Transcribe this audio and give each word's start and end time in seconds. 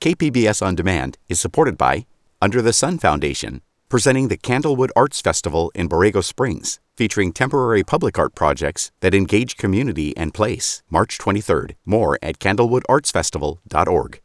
KPBS 0.00 0.64
On 0.64 0.76
Demand 0.76 1.18
is 1.28 1.40
supported 1.40 1.76
by 1.76 2.06
Under 2.40 2.62
the 2.62 2.72
Sun 2.72 2.98
Foundation, 2.98 3.62
presenting 3.88 4.28
the 4.28 4.36
Candlewood 4.36 4.90
Arts 4.94 5.20
Festival 5.20 5.72
in 5.74 5.88
Borrego 5.88 6.22
Springs, 6.22 6.78
featuring 6.96 7.32
temporary 7.32 7.82
public 7.82 8.16
art 8.16 8.36
projects 8.36 8.92
that 9.00 9.12
engage 9.12 9.56
community 9.56 10.16
and 10.16 10.32
place. 10.32 10.84
March 10.88 11.18
23rd. 11.18 11.74
More 11.84 12.16
at 12.22 12.38
candlewoodartsfestival.org. 12.38 14.20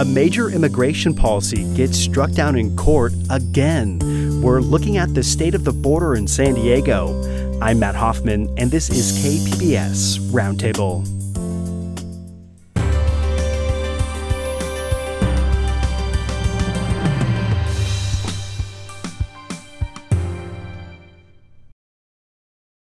A 0.00 0.04
major 0.04 0.50
immigration 0.50 1.14
policy 1.14 1.64
gets 1.74 1.96
struck 1.96 2.30
down 2.32 2.54
in 2.54 2.76
court 2.76 3.14
again. 3.30 3.98
We're 4.42 4.60
looking 4.60 4.98
at 4.98 5.14
the 5.14 5.22
state 5.22 5.54
of 5.54 5.64
the 5.64 5.72
border 5.72 6.14
in 6.14 6.28
San 6.28 6.54
Diego. 6.54 7.58
I'm 7.62 7.78
Matt 7.78 7.94
Hoffman, 7.94 8.54
and 8.58 8.70
this 8.70 8.90
is 8.90 9.18
KPBS 9.18 10.18
Roundtable. 10.30 11.06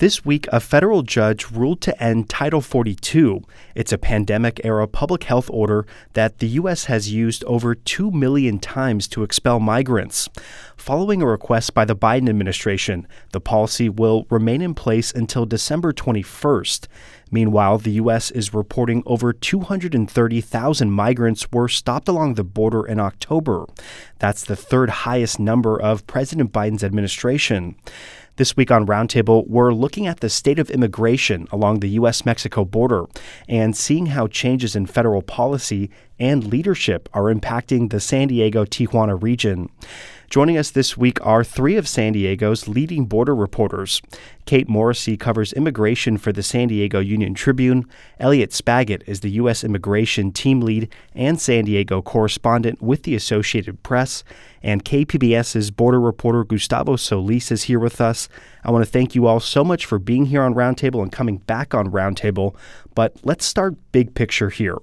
This 0.00 0.24
week, 0.24 0.48
a 0.50 0.60
federal 0.60 1.02
judge 1.02 1.50
ruled 1.50 1.82
to 1.82 2.02
end 2.02 2.30
Title 2.30 2.62
42. 2.62 3.42
It's 3.74 3.92
a 3.92 3.98
pandemic 3.98 4.58
era 4.64 4.88
public 4.88 5.24
health 5.24 5.50
order 5.52 5.84
that 6.14 6.38
the 6.38 6.48
U.S. 6.60 6.86
has 6.86 7.12
used 7.12 7.44
over 7.44 7.74
2 7.74 8.10
million 8.10 8.58
times 8.58 9.06
to 9.08 9.22
expel 9.22 9.60
migrants. 9.60 10.30
Following 10.74 11.20
a 11.20 11.26
request 11.26 11.74
by 11.74 11.84
the 11.84 11.94
Biden 11.94 12.30
administration, 12.30 13.06
the 13.32 13.42
policy 13.42 13.90
will 13.90 14.26
remain 14.30 14.62
in 14.62 14.72
place 14.72 15.12
until 15.12 15.44
December 15.44 15.92
21st. 15.92 16.86
Meanwhile, 17.30 17.78
the 17.78 17.92
U.S. 17.92 18.30
is 18.30 18.54
reporting 18.54 19.02
over 19.04 19.34
230,000 19.34 20.90
migrants 20.90 21.46
were 21.52 21.68
stopped 21.68 22.08
along 22.08 22.34
the 22.34 22.44
border 22.44 22.86
in 22.86 22.98
October. 22.98 23.66
That's 24.18 24.44
the 24.44 24.56
third 24.56 24.90
highest 24.90 25.38
number 25.38 25.80
of 25.80 26.06
President 26.06 26.52
Biden's 26.52 26.82
administration. 26.82 27.76
This 28.40 28.56
week 28.56 28.70
on 28.70 28.86
Roundtable, 28.86 29.46
we're 29.48 29.74
looking 29.74 30.06
at 30.06 30.20
the 30.20 30.30
state 30.30 30.58
of 30.58 30.70
immigration 30.70 31.46
along 31.52 31.80
the 31.80 31.90
U.S. 31.90 32.24
Mexico 32.24 32.64
border 32.64 33.04
and 33.50 33.76
seeing 33.76 34.06
how 34.06 34.28
changes 34.28 34.74
in 34.74 34.86
federal 34.86 35.20
policy 35.20 35.90
and 36.18 36.44
leadership 36.44 37.10
are 37.12 37.24
impacting 37.24 37.90
the 37.90 38.00
San 38.00 38.28
Diego 38.28 38.64
Tijuana 38.64 39.22
region. 39.22 39.68
Joining 40.30 40.56
us 40.56 40.70
this 40.70 40.96
week 40.96 41.18
are 41.26 41.44
three 41.44 41.76
of 41.76 41.86
San 41.86 42.14
Diego's 42.14 42.66
leading 42.66 43.04
border 43.04 43.34
reporters. 43.34 44.00
Kate 44.50 44.68
Morrissey 44.68 45.16
covers 45.16 45.52
immigration 45.52 46.18
for 46.18 46.32
the 46.32 46.42
San 46.42 46.66
Diego 46.66 46.98
Union 46.98 47.34
Tribune. 47.34 47.86
Elliot 48.18 48.50
Spagat 48.50 49.04
is 49.06 49.20
the 49.20 49.30
U.S. 49.42 49.62
immigration 49.62 50.32
team 50.32 50.60
lead 50.60 50.92
and 51.14 51.40
San 51.40 51.66
Diego 51.66 52.02
correspondent 52.02 52.82
with 52.82 53.04
the 53.04 53.14
Associated 53.14 53.80
Press. 53.84 54.24
And 54.60 54.84
KPBS's 54.84 55.70
border 55.70 56.00
reporter 56.00 56.42
Gustavo 56.42 56.96
Solis 56.96 57.52
is 57.52 57.62
here 57.62 57.78
with 57.78 58.00
us. 58.00 58.28
I 58.64 58.72
want 58.72 58.84
to 58.84 58.90
thank 58.90 59.14
you 59.14 59.28
all 59.28 59.38
so 59.38 59.62
much 59.62 59.86
for 59.86 60.00
being 60.00 60.26
here 60.26 60.42
on 60.42 60.54
Roundtable 60.54 61.00
and 61.00 61.12
coming 61.12 61.38
back 61.38 61.72
on 61.72 61.92
Roundtable. 61.92 62.56
But 62.96 63.16
let's 63.22 63.44
start 63.44 63.76
big 63.92 64.14
picture 64.14 64.50
here. 64.50 64.76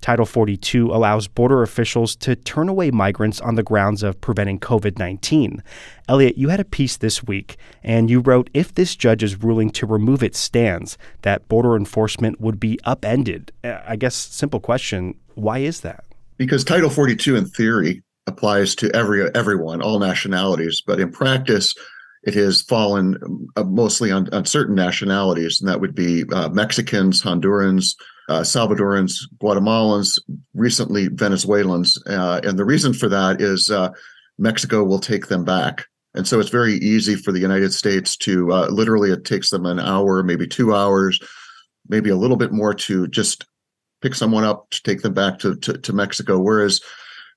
Title 0.00 0.24
42 0.24 0.90
allows 0.92 1.28
border 1.28 1.62
officials 1.62 2.16
to 2.16 2.34
turn 2.34 2.68
away 2.68 2.90
migrants 2.90 3.40
on 3.40 3.54
the 3.54 3.62
grounds 3.62 4.02
of 4.02 4.20
preventing 4.20 4.58
COVID 4.58 4.98
19. 4.98 5.62
Elliot, 6.10 6.36
you 6.36 6.48
had 6.48 6.58
a 6.58 6.64
piece 6.64 6.96
this 6.96 7.22
week, 7.22 7.56
and 7.84 8.10
you 8.10 8.18
wrote 8.18 8.50
if 8.52 8.74
this 8.74 8.96
judge's 8.96 9.40
ruling 9.40 9.70
to 9.70 9.86
remove 9.86 10.24
it 10.24 10.34
stands, 10.34 10.98
that 11.22 11.46
border 11.46 11.76
enforcement 11.76 12.40
would 12.40 12.58
be 12.58 12.80
upended. 12.82 13.52
I 13.62 13.94
guess, 13.94 14.16
simple 14.16 14.58
question 14.58 15.14
why 15.36 15.58
is 15.58 15.82
that? 15.82 16.04
Because 16.36 16.64
Title 16.64 16.90
42, 16.90 17.36
in 17.36 17.46
theory, 17.46 18.02
applies 18.26 18.74
to 18.76 18.90
every 18.92 19.32
everyone, 19.36 19.80
all 19.82 20.00
nationalities, 20.00 20.82
but 20.84 20.98
in 20.98 21.12
practice, 21.12 21.76
it 22.24 22.34
has 22.34 22.60
fallen 22.60 23.16
uh, 23.54 23.62
mostly 23.62 24.10
on, 24.10 24.28
on, 24.34 24.44
certain 24.44 24.74
nationalities, 24.74 25.60
and 25.60 25.68
that 25.70 25.80
would 25.80 25.94
be 25.94 26.24
uh, 26.32 26.48
Mexicans, 26.48 27.22
Hondurans, 27.22 27.94
uh, 28.28 28.40
Salvadorans, 28.40 29.12
Guatemalans, 29.40 30.20
recently 30.54 31.06
Venezuelans. 31.06 32.02
Uh, 32.08 32.40
and 32.42 32.58
the 32.58 32.64
reason 32.64 32.92
for 32.92 33.08
that 33.08 33.40
is 33.40 33.70
uh, 33.70 33.90
Mexico 34.38 34.82
will 34.82 34.98
take 34.98 35.28
them 35.28 35.44
back. 35.44 35.86
And 36.14 36.26
so 36.26 36.40
it's 36.40 36.50
very 36.50 36.74
easy 36.74 37.14
for 37.14 37.32
the 37.32 37.38
United 37.38 37.72
States 37.72 38.16
to 38.18 38.52
uh, 38.52 38.68
literally, 38.68 39.10
it 39.10 39.24
takes 39.24 39.50
them 39.50 39.66
an 39.66 39.78
hour, 39.78 40.22
maybe 40.22 40.46
two 40.46 40.74
hours, 40.74 41.20
maybe 41.88 42.10
a 42.10 42.16
little 42.16 42.36
bit 42.36 42.52
more 42.52 42.74
to 42.74 43.06
just 43.08 43.46
pick 44.02 44.14
someone 44.14 44.44
up 44.44 44.70
to 44.70 44.82
take 44.82 45.02
them 45.02 45.14
back 45.14 45.38
to, 45.40 45.54
to, 45.56 45.78
to 45.78 45.92
Mexico. 45.92 46.38
Whereas 46.38 46.80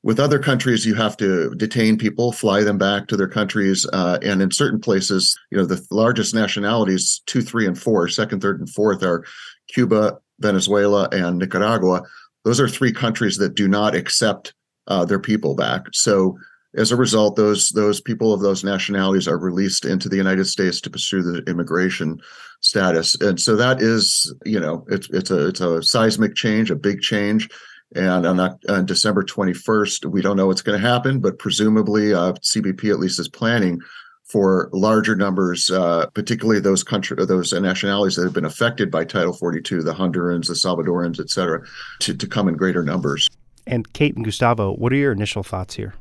with 0.01 0.19
other 0.19 0.39
countries, 0.39 0.85
you 0.85 0.95
have 0.95 1.16
to 1.17 1.53
detain 1.56 1.97
people, 1.97 2.33
fly 2.33 2.63
them 2.63 2.78
back 2.78 3.07
to 3.07 3.16
their 3.16 3.28
countries, 3.28 3.88
uh, 3.94 4.19
and 4.22 4.41
in 4.41 4.51
certain 4.51 4.79
places, 4.79 5.38
you 5.50 5.57
know, 5.57 5.66
the 5.66 5.85
largest 5.91 6.35
nationalities, 6.35 7.22
two, 7.25 7.41
three, 7.41 7.66
and 7.66 7.79
four, 7.79 8.09
second, 8.09 8.41
third, 8.41 8.59
and 8.59 8.69
fourth, 8.69 9.01
are 9.01 9.23
Cuba, 9.69 10.17
Venezuela, 10.39 11.07
and 11.13 11.38
Nicaragua. 11.38 12.01
Those 12.44 12.59
are 12.59 12.67
three 12.67 12.91
countries 12.91 13.38
that 13.38 13.56
do 13.56 13.69
not 13.69 13.95
accept 13.95 14.53
uh, 14.88 15.06
their 15.06 15.19
people 15.19 15.56
back. 15.56 15.83
So 15.94 16.38
as 16.75 16.91
a 16.91 16.95
result, 16.95 17.35
those 17.35 17.69
those 17.69 18.01
people 18.01 18.34
of 18.34 18.41
those 18.41 18.63
nationalities 18.63 19.28
are 19.28 19.38
released 19.38 19.85
into 19.85 20.09
the 20.09 20.17
United 20.17 20.45
States 20.45 20.81
to 20.81 20.89
pursue 20.89 21.22
the 21.22 21.44
immigration 21.50 22.19
status, 22.61 23.16
and 23.22 23.39
so 23.39 23.56
that 23.56 23.81
is, 23.81 24.34
you 24.45 24.59
know, 24.59 24.85
it's 24.89 25.09
it's 25.12 25.31
a 25.31 25.47
it's 25.47 25.62
a 25.62 25.83
seismic 25.83 26.35
change, 26.35 26.72
a 26.72 26.75
big 26.75 27.01
change. 27.01 27.50
And 27.95 28.25
on, 28.25 28.39
on 28.39 28.88
December 28.88 29.23
21st, 29.23 30.06
we 30.07 30.23
don't 30.23 30.35
know 30.35 30.47
what's 30.47 30.63
going 30.63 30.81
to 30.81 30.88
happen, 30.88 31.19
but 31.19 31.38
presumably 31.38 32.12
uh, 32.12 32.33
CBP 32.33 32.89
at 32.89 33.00
least 33.00 33.19
is 33.19 33.29
planning 33.29 33.79
for 34.23 34.69
larger 34.73 35.16
numbers, 35.16 35.69
uh, 35.69 36.07
particularly 36.16 36.59
those 36.59 36.83
country, 36.83 37.23
those 37.23 37.53
nationalities 37.53 38.16
that 38.16 38.23
have 38.23 38.33
been 38.33 38.45
affected 38.45 38.89
by 38.89 39.06
Title 39.06 39.31
42, 39.31 39.83
the 39.83 39.94
Hondurans, 39.94 40.47
the 40.47 40.56
Salvadorans, 40.56 41.19
et 41.19 41.29
cetera, 41.29 41.63
to, 42.00 42.17
to 42.17 42.25
come 42.25 42.47
in 42.47 42.57
greater 42.57 42.81
numbers. 42.81 43.29
And 43.67 43.94
Kate 43.94 44.16
and 44.16 44.25
Gustavo, 44.25 44.73
what 44.73 44.91
are 44.91 44.95
your 44.95 45.12
initial 45.12 45.44
thoughts 45.44 45.75
here? 45.75 45.94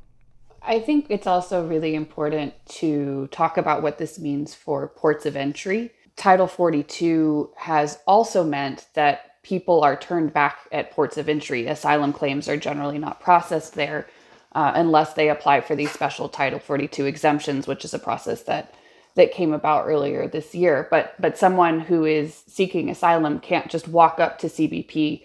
I 0.64 0.78
think 0.78 1.06
it's 1.08 1.26
also 1.26 1.66
really 1.66 1.94
important 1.94 2.54
to 2.66 3.26
talk 3.28 3.56
about 3.56 3.82
what 3.82 3.98
this 3.98 4.18
means 4.18 4.54
for 4.54 4.88
ports 4.88 5.26
of 5.26 5.36
entry. 5.36 5.92
Title 6.16 6.46
42 6.46 7.50
has 7.56 7.98
also 8.06 8.44
meant 8.44 8.86
that 8.94 9.42
people 9.42 9.82
are 9.82 9.96
turned 9.96 10.32
back 10.32 10.58
at 10.70 10.92
ports 10.92 11.16
of 11.16 11.28
entry. 11.28 11.66
Asylum 11.66 12.12
claims 12.12 12.48
are 12.48 12.56
generally 12.56 12.98
not 12.98 13.20
processed 13.20 13.74
there 13.74 14.06
uh, 14.54 14.72
unless 14.74 15.14
they 15.14 15.28
apply 15.28 15.60
for 15.60 15.74
these 15.74 15.90
special 15.90 16.28
Title 16.28 16.60
42 16.60 17.06
exemptions, 17.06 17.66
which 17.66 17.84
is 17.84 17.94
a 17.94 17.98
process 17.98 18.42
that 18.42 18.74
that 19.14 19.32
came 19.32 19.52
about 19.52 19.86
earlier 19.86 20.26
this 20.26 20.54
year. 20.54 20.86
But 20.90 21.14
but 21.20 21.36
someone 21.36 21.80
who 21.80 22.04
is 22.04 22.44
seeking 22.46 22.88
asylum 22.88 23.40
can't 23.40 23.70
just 23.70 23.88
walk 23.88 24.20
up 24.20 24.38
to 24.38 24.46
CBP 24.46 25.24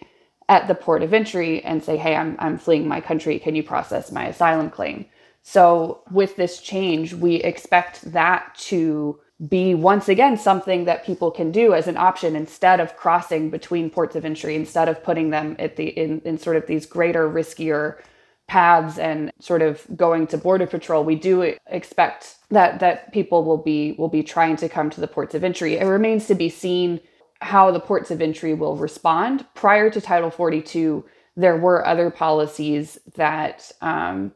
at 0.50 0.68
the 0.68 0.76
port 0.76 1.04
of 1.04 1.14
entry 1.14 1.64
and 1.64 1.84
say, 1.84 1.96
"Hey, 1.96 2.16
I'm 2.16 2.36
I'm 2.40 2.58
fleeing 2.58 2.88
my 2.88 3.02
country. 3.02 3.38
Can 3.40 3.56
you 3.56 3.64
process 3.64 4.12
my 4.12 4.28
asylum 4.28 4.70
claim?" 4.70 5.06
So 5.50 6.02
with 6.12 6.36
this 6.36 6.60
change, 6.60 7.14
we 7.14 7.36
expect 7.36 8.02
that 8.12 8.54
to 8.68 9.18
be 9.48 9.74
once 9.74 10.10
again 10.10 10.36
something 10.36 10.84
that 10.84 11.06
people 11.06 11.32
can 11.32 11.54
do 11.54 11.74
as 11.74 11.88
an 11.88 11.96
option 11.96 12.36
instead 12.36 12.82
of 12.82 12.98
crossing 12.98 13.50
between 13.50 13.90
ports 13.90 14.18
of 14.18 14.26
entry 14.26 14.58
instead 14.58 14.90
of 14.90 15.02
putting 15.02 15.30
them 15.30 15.56
at 15.58 15.78
the 15.78 15.88
in, 15.88 16.20
in 16.26 16.38
sort 16.38 16.58
of 16.58 16.68
these 16.68 16.86
greater 16.86 17.30
riskier 17.30 17.96
paths 18.48 19.00
and 19.00 19.32
sort 19.40 19.62
of 19.62 19.88
going 19.96 20.28
to 20.28 20.38
border 20.38 20.68
patrol. 20.68 21.06
We 21.06 21.16
do 21.16 21.56
expect 21.68 22.36
that 22.50 22.82
that 22.82 23.14
people 23.14 23.46
will 23.46 23.64
be 23.64 23.94
will 23.94 24.10
be 24.10 24.24
trying 24.24 24.58
to 24.58 24.68
come 24.68 24.90
to 24.90 25.00
the 25.00 25.08
ports 25.08 25.34
of 25.34 25.46
entry. 25.46 25.78
It 25.78 25.86
remains 25.86 26.28
to 26.28 26.36
be 26.36 26.50
seen 26.50 27.00
how 27.40 27.72
the 27.72 27.80
ports 27.80 28.12
of 28.12 28.22
entry 28.22 28.54
will 28.54 28.76
respond. 28.76 29.46
Prior 29.54 29.90
to 29.92 30.02
title 30.02 30.30
42 30.30 31.06
there 31.38 31.56
were 31.56 31.86
other 31.86 32.10
policies 32.10 32.98
that 33.16 33.72
um, 33.82 34.34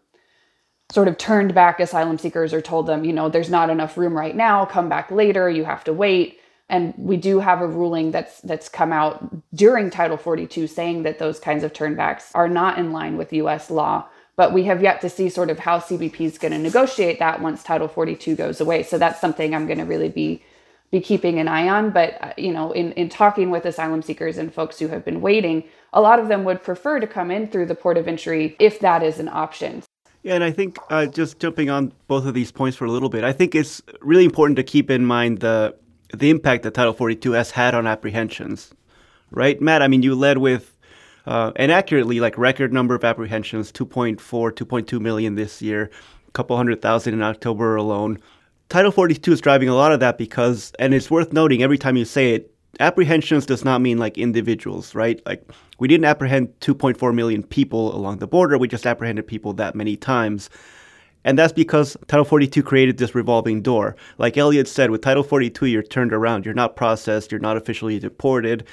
sort 0.91 1.07
of 1.07 1.17
turned 1.17 1.53
back 1.53 1.79
asylum 1.79 2.17
seekers 2.17 2.53
or 2.53 2.61
told 2.61 2.87
them, 2.87 3.05
you 3.05 3.13
know, 3.13 3.29
there's 3.29 3.49
not 3.49 3.69
enough 3.69 3.97
room 3.97 4.15
right 4.15 4.35
now, 4.35 4.65
come 4.65 4.89
back 4.89 5.09
later, 5.11 5.49
you 5.49 5.63
have 5.63 5.83
to 5.85 5.93
wait. 5.93 6.39
And 6.69 6.93
we 6.97 7.17
do 7.17 7.39
have 7.39 7.61
a 7.61 7.67
ruling 7.67 8.11
that's 8.11 8.39
that's 8.41 8.69
come 8.69 8.93
out 8.93 9.29
during 9.53 9.89
Title 9.89 10.17
42 10.17 10.67
saying 10.67 11.03
that 11.03 11.19
those 11.19 11.39
kinds 11.39 11.63
of 11.63 11.73
turnbacks 11.73 12.31
are 12.33 12.47
not 12.47 12.77
in 12.77 12.93
line 12.93 13.17
with 13.17 13.33
US 13.33 13.69
law. 13.69 14.07
But 14.37 14.53
we 14.53 14.63
have 14.63 14.81
yet 14.81 15.01
to 15.01 15.09
see 15.09 15.29
sort 15.29 15.49
of 15.49 15.59
how 15.59 15.79
CBP 15.79 16.21
is 16.21 16.37
going 16.37 16.53
to 16.53 16.57
negotiate 16.57 17.19
that 17.19 17.41
once 17.41 17.61
Title 17.61 17.89
42 17.89 18.35
goes 18.35 18.61
away. 18.61 18.83
So 18.83 18.97
that's 18.97 19.19
something 19.19 19.53
I'm 19.53 19.67
going 19.67 19.79
to 19.79 19.85
really 19.85 20.09
be 20.09 20.43
be 20.91 20.99
keeping 20.99 21.39
an 21.39 21.47
eye 21.47 21.69
on. 21.69 21.91
But, 21.91 22.17
uh, 22.21 22.33
you 22.37 22.51
know, 22.51 22.71
in, 22.71 22.91
in 22.93 23.09
talking 23.09 23.49
with 23.49 23.65
asylum 23.65 24.01
seekers 24.01 24.37
and 24.37 24.53
folks 24.53 24.77
who 24.77 24.89
have 24.89 25.05
been 25.05 25.21
waiting, 25.21 25.63
a 25.93 26.01
lot 26.01 26.19
of 26.19 26.27
them 26.27 26.43
would 26.43 26.63
prefer 26.63 26.99
to 26.99 27.07
come 27.07 27.31
in 27.31 27.47
through 27.47 27.67
the 27.67 27.75
port 27.75 27.97
of 27.97 28.07
entry 28.07 28.55
if 28.59 28.79
that 28.79 29.01
is 29.01 29.19
an 29.19 29.29
option. 29.29 29.83
Yeah, 30.23 30.35
and 30.35 30.43
I 30.43 30.51
think 30.51 30.77
uh, 30.89 31.07
just 31.07 31.39
jumping 31.39 31.69
on 31.69 31.93
both 32.07 32.25
of 32.25 32.33
these 32.33 32.51
points 32.51 32.77
for 32.77 32.85
a 32.85 32.91
little 32.91 33.09
bit, 33.09 33.23
I 33.23 33.33
think 33.33 33.55
it's 33.55 33.81
really 34.01 34.25
important 34.25 34.55
to 34.57 34.63
keep 34.63 34.91
in 34.91 35.05
mind 35.05 35.39
the 35.39 35.75
the 36.13 36.29
impact 36.29 36.63
that 36.63 36.73
Title 36.73 36.93
42 36.93 37.31
has 37.31 37.51
had 37.51 37.73
on 37.73 37.87
apprehensions, 37.87 38.73
right, 39.31 39.61
Matt? 39.61 39.81
I 39.81 39.87
mean, 39.87 40.03
you 40.03 40.13
led 40.13 40.39
with 40.39 40.77
uh, 41.25 41.51
and 41.55 41.71
accurately 41.71 42.19
like 42.19 42.37
record 42.37 42.73
number 42.73 42.95
of 42.95 43.03
apprehensions 43.03 43.71
2.4 43.71 44.17
2.2 44.17 44.99
million 44.99 45.35
this 45.35 45.61
year 45.61 45.89
a 46.27 46.31
couple 46.31 46.57
hundred 46.57 46.81
thousand 46.81 47.13
in 47.13 47.21
october 47.21 47.75
alone 47.75 48.17
title 48.69 48.91
42 48.91 49.33
is 49.33 49.41
driving 49.41 49.69
a 49.69 49.75
lot 49.75 49.91
of 49.91 49.99
that 49.99 50.17
because 50.17 50.71
and 50.79 50.93
it's 50.93 51.11
worth 51.11 51.31
noting 51.31 51.61
every 51.61 51.77
time 51.77 51.95
you 51.95 52.05
say 52.05 52.33
it 52.33 52.53
apprehensions 52.79 53.45
does 53.45 53.65
not 53.65 53.81
mean 53.81 53.97
like 53.97 54.17
individuals 54.17 54.95
right 54.95 55.21
like 55.25 55.43
we 55.79 55.87
didn't 55.87 56.05
apprehend 56.05 56.47
2.4 56.61 57.13
million 57.13 57.43
people 57.43 57.95
along 57.95 58.17
the 58.17 58.27
border 58.27 58.57
we 58.57 58.67
just 58.67 58.87
apprehended 58.87 59.27
people 59.27 59.53
that 59.53 59.75
many 59.75 59.95
times 59.97 60.49
and 61.23 61.37
that's 61.37 61.53
because 61.53 61.95
Title 62.07 62.25
42 62.25 62.63
created 62.63 62.97
this 62.97 63.13
revolving 63.13 63.61
door. 63.61 63.95
Like 64.17 64.37
Elliot 64.37 64.67
said, 64.67 64.89
with 64.89 65.01
Title 65.01 65.21
42, 65.21 65.67
you're 65.67 65.83
turned 65.83 66.13
around. 66.13 66.45
You're 66.45 66.55
not 66.55 66.75
processed. 66.75 67.31
You're 67.31 67.39
not 67.39 67.57
officially 67.57 67.99
deported 67.99 68.65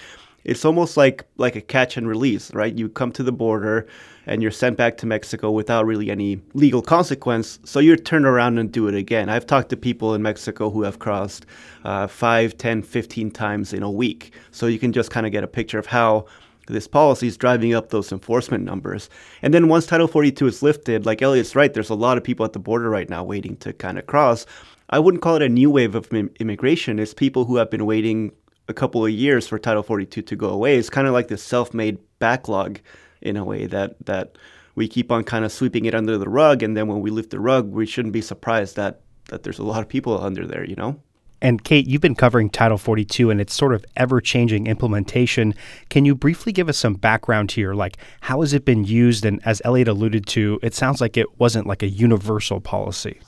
it's 0.49 0.65
almost 0.65 0.97
like 0.97 1.25
like 1.37 1.57
a 1.57 1.61
catch 1.61 1.97
and 1.97 2.09
release, 2.09 2.53
right? 2.55 2.77
You 2.77 2.89
come 2.89 3.13
to 3.13 3.23
the 3.23 3.33
border 3.33 3.87
and 4.29 4.43
you're 4.43 4.53
sent 4.53 4.77
back 4.77 4.99
to 4.99 5.07
Mexico 5.07 5.51
without 5.51 5.87
really 5.87 6.11
any 6.11 6.41
legal 6.53 6.83
consequence. 6.83 7.59
So 7.65 7.81
you 7.81 7.97
turn 7.97 8.27
around 8.27 8.59
and 8.59 8.71
do 8.71 8.87
it 8.87 8.95
again. 8.95 9.29
I've 9.29 9.47
talked 9.47 9.71
to 9.71 9.77
people 9.77 10.15
in 10.15 10.23
Mexico 10.23 10.71
who 10.71 10.83
have 10.83 10.99
crossed 10.99 11.47
uh, 11.85 12.07
5, 12.07 12.57
10, 12.57 12.83
15 12.83 13.31
times 13.31 13.73
in 13.73 13.83
a 13.83 13.91
week. 13.91 14.35
So 14.51 14.67
you 14.67 14.79
can 14.79 14.93
just 14.93 15.11
kind 15.11 15.27
of 15.27 15.33
get 15.33 15.45
a 15.45 15.49
picture 15.49 15.79
of 15.79 15.87
how 15.87 16.27
this 16.67 16.87
policy 16.87 17.27
is 17.27 17.39
driving 17.39 17.73
up 17.73 17.89
those 17.89 18.13
enforcement 18.13 18.65
numbers. 18.65 19.09
And 19.41 19.55
then 19.55 19.69
once 19.69 19.87
Title 19.87 20.07
42 20.07 20.47
is 20.47 20.63
lifted, 20.63 21.07
like 21.07 21.23
Elliot's 21.23 21.57
right, 21.57 21.73
there's 21.73 21.91
a 21.91 21.95
lot 21.95 22.19
of 22.19 22.25
people 22.25 22.45
at 22.45 22.53
the 22.53 22.59
border 22.59 22.91
right 22.91 23.09
now 23.09 23.25
waiting 23.25 23.57
to 23.59 23.73
kind 23.73 23.99
of 23.99 24.07
cross. 24.07 24.45
I 24.91 24.99
wouldn't 24.99 25.23
call 25.23 25.37
it 25.37 25.43
a 25.43 25.49
new 25.49 25.71
wave 25.71 25.95
of 25.95 26.13
immigration. 26.13 26.99
It's 26.99 27.15
people 27.15 27.47
who 27.47 27.57
have 27.57 27.71
been 27.71 27.87
waiting 27.87 28.33
a 28.69 28.75
couple 28.75 29.05
of 29.05 29.11
years 29.11 29.49
for 29.49 29.59
Title 29.59 29.83
42 29.83 30.21
to 30.21 30.37
go 30.37 30.51
away. 30.51 30.77
It's 30.77 30.91
kind 30.91 31.07
of 31.07 31.15
like 31.15 31.29
this 31.29 31.43
self-made 31.43 31.99
backlog 32.19 32.81
in 33.21 33.37
a 33.37 33.45
way 33.45 33.67
that 33.67 33.97
that 34.07 34.37
we 34.75 34.89
keep 34.89 35.11
on 35.11 35.25
kind 35.25 35.45
of 35.45 35.53
sweeping 35.53 35.85
it 35.87 35.95
under 35.95 36.17
the 36.17 36.29
rug, 36.29 36.63
and 36.63 36.77
then 36.77 36.87
when 36.87 37.01
we 37.01 37.11
lift 37.11 37.31
the 37.31 37.41
rug, 37.41 37.71
we 37.71 37.87
shouldn't 37.87 38.13
be 38.13 38.21
surprised 38.21 38.77
that 38.77 39.01
that 39.29 39.43
there's 39.43 39.59
a 39.59 39.65
lot 39.65 39.83
of 39.83 39.89
people 39.89 40.23
under 40.23 40.47
there, 40.47 40.65
you 40.65 40.77
know. 40.77 41.01
And 41.41 41.63
Kate, 41.63 41.87
you've 41.87 42.01
been 42.01 42.17
covering 42.17 42.51
Title 42.51 42.79
42 42.79 43.31
and 43.31 43.41
its 43.41 43.55
sort 43.55 43.73
of 43.73 43.85
ever 43.97 44.21
changing 44.21 44.67
implementation. 44.67 45.55
Can 45.89 46.05
you 46.05 46.15
briefly 46.15 46.53
give 46.53 46.69
us 46.69 46.77
some 46.77 46.95
background 46.95 47.53
here? 47.53 47.75
Like, 47.75 47.97
how 48.23 48.41
has 48.41 48.53
it 48.53 48.65
been 48.65 48.85
used? 48.85 49.25
And 49.25 49.41
as 49.45 49.63
Elliot 49.65 49.87
alluded 49.89 50.27
to, 50.29 50.59
it 50.63 50.75
sounds 50.75 51.01
like 51.01 51.17
it 51.17 51.39
wasn't 51.39 51.67
like 51.67 51.83
a 51.83 51.89
universal 51.89 52.61
policy. 52.61 53.21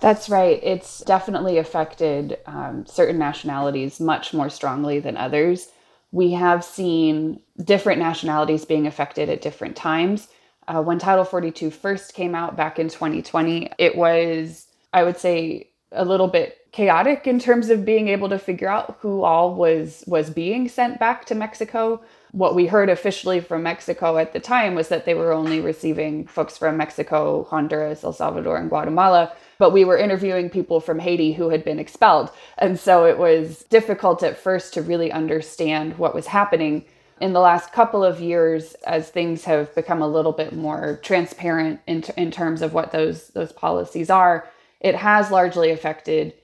That's 0.00 0.28
right. 0.28 0.58
It's 0.62 1.00
definitely 1.00 1.58
affected 1.58 2.38
um, 2.46 2.86
certain 2.86 3.18
nationalities 3.18 4.00
much 4.00 4.32
more 4.32 4.48
strongly 4.48 4.98
than 4.98 5.16
others. 5.16 5.68
We 6.12 6.32
have 6.32 6.62
seen 6.62 7.40
different 7.64 7.98
nationalities 7.98 8.64
being 8.64 8.86
affected 8.86 9.28
at 9.28 9.42
different 9.42 9.76
times. 9.76 10.28
Uh, 10.68 10.82
when 10.82 10.98
Title 10.98 11.24
42 11.24 11.70
first 11.70 12.14
came 12.14 12.34
out 12.34 12.56
back 12.56 12.78
in 12.78 12.88
2020, 12.88 13.70
it 13.78 13.96
was, 13.96 14.68
I 14.92 15.02
would 15.02 15.18
say, 15.18 15.70
a 15.90 16.04
little 16.04 16.28
bit 16.28 16.58
chaotic 16.72 17.26
in 17.26 17.38
terms 17.38 17.68
of 17.68 17.84
being 17.84 18.08
able 18.08 18.28
to 18.28 18.38
figure 18.38 18.68
out 18.68 18.96
who 19.00 19.22
all 19.22 19.54
was 19.54 20.04
was 20.06 20.30
being 20.30 20.68
sent 20.68 20.98
back 20.98 21.24
to 21.26 21.34
Mexico. 21.34 22.02
What 22.32 22.54
we 22.54 22.66
heard 22.66 22.90
officially 22.90 23.40
from 23.40 23.62
Mexico 23.62 24.18
at 24.18 24.32
the 24.32 24.40
time 24.40 24.74
was 24.74 24.88
that 24.88 25.04
they 25.04 25.14
were 25.14 25.32
only 25.32 25.60
receiving 25.60 26.26
folks 26.26 26.58
from 26.58 26.76
Mexico, 26.76 27.44
Honduras, 27.44 28.04
El 28.04 28.12
Salvador, 28.12 28.56
and 28.56 28.68
Guatemala 28.68 29.32
but 29.62 29.72
we 29.72 29.84
were 29.84 29.96
interviewing 29.96 30.50
people 30.50 30.80
from 30.80 30.98
Haiti 30.98 31.32
who 31.34 31.50
had 31.50 31.64
been 31.64 31.78
expelled. 31.78 32.32
And 32.58 32.80
so 32.80 33.04
it 33.04 33.16
was 33.16 33.64
difficult 33.70 34.24
at 34.24 34.36
first 34.36 34.74
to 34.74 34.82
really 34.82 35.12
understand 35.12 35.98
what 35.98 36.16
was 36.16 36.26
happening. 36.26 36.84
In 37.20 37.32
the 37.32 37.38
last 37.38 37.72
couple 37.72 38.02
of 38.02 38.20
years, 38.20 38.74
as 38.88 39.08
things 39.08 39.44
have 39.44 39.72
become 39.76 40.02
a 40.02 40.08
little 40.08 40.32
bit 40.32 40.52
more 40.52 40.98
transparent 41.04 41.78
in, 41.86 42.02
t- 42.02 42.12
in 42.16 42.32
terms 42.32 42.60
of 42.60 42.74
what 42.74 42.90
those, 42.90 43.28
those 43.28 43.52
policies 43.52 44.10
are, 44.10 44.48
it 44.80 44.96
has 44.96 45.30
largely 45.30 45.70
affected 45.70 46.34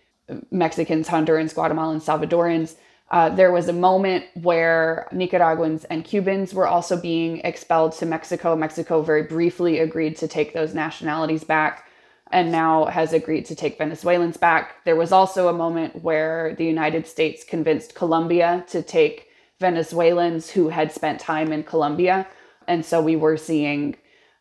Mexicans, 0.53 1.09
Hondurans, 1.09 1.53
Guatemalans, 1.53 2.05
Salvadorans. 2.05 2.77
Uh, 3.11 3.31
there 3.31 3.53
was 3.53 3.69
a 3.69 3.73
moment 3.73 4.27
where 4.35 5.09
Nicaraguans 5.13 5.85
and 5.85 6.05
Cubans 6.05 6.53
were 6.53 6.67
also 6.67 7.01
being 7.01 7.39
expelled 7.39 7.93
to 7.93 8.07
Mexico. 8.07 8.55
Mexico 8.55 9.01
very 9.03 9.23
briefly 9.23 9.79
agreed 9.79 10.17
to 10.19 10.29
take 10.29 10.53
those 10.53 10.75
nationalities 10.75 11.45
back 11.45 11.87
and 12.31 12.53
now 12.53 12.85
has 12.87 13.15
agreed 13.15 13.47
to 13.47 13.55
take 13.55 13.79
Venezuelans 13.79 14.37
back. 14.37 14.85
There 14.85 14.97
was 14.97 15.13
also 15.13 15.49
a 15.49 15.53
moment 15.53 16.03
where 16.03 16.55
the 16.57 16.67
United 16.67 17.07
States 17.07 17.45
convinced 17.45 17.95
Colombia 17.95 18.65
to 18.69 18.83
take 18.83 19.29
Venezuelans 19.59 20.51
who 20.51 20.69
had 20.69 20.93
spent 20.93 21.21
time 21.21 21.53
in 21.53 21.63
Colombia. 21.63 22.27
And 22.67 22.85
so 22.85 23.01
we 23.01 23.17
were 23.17 23.39
seeing 23.39 23.97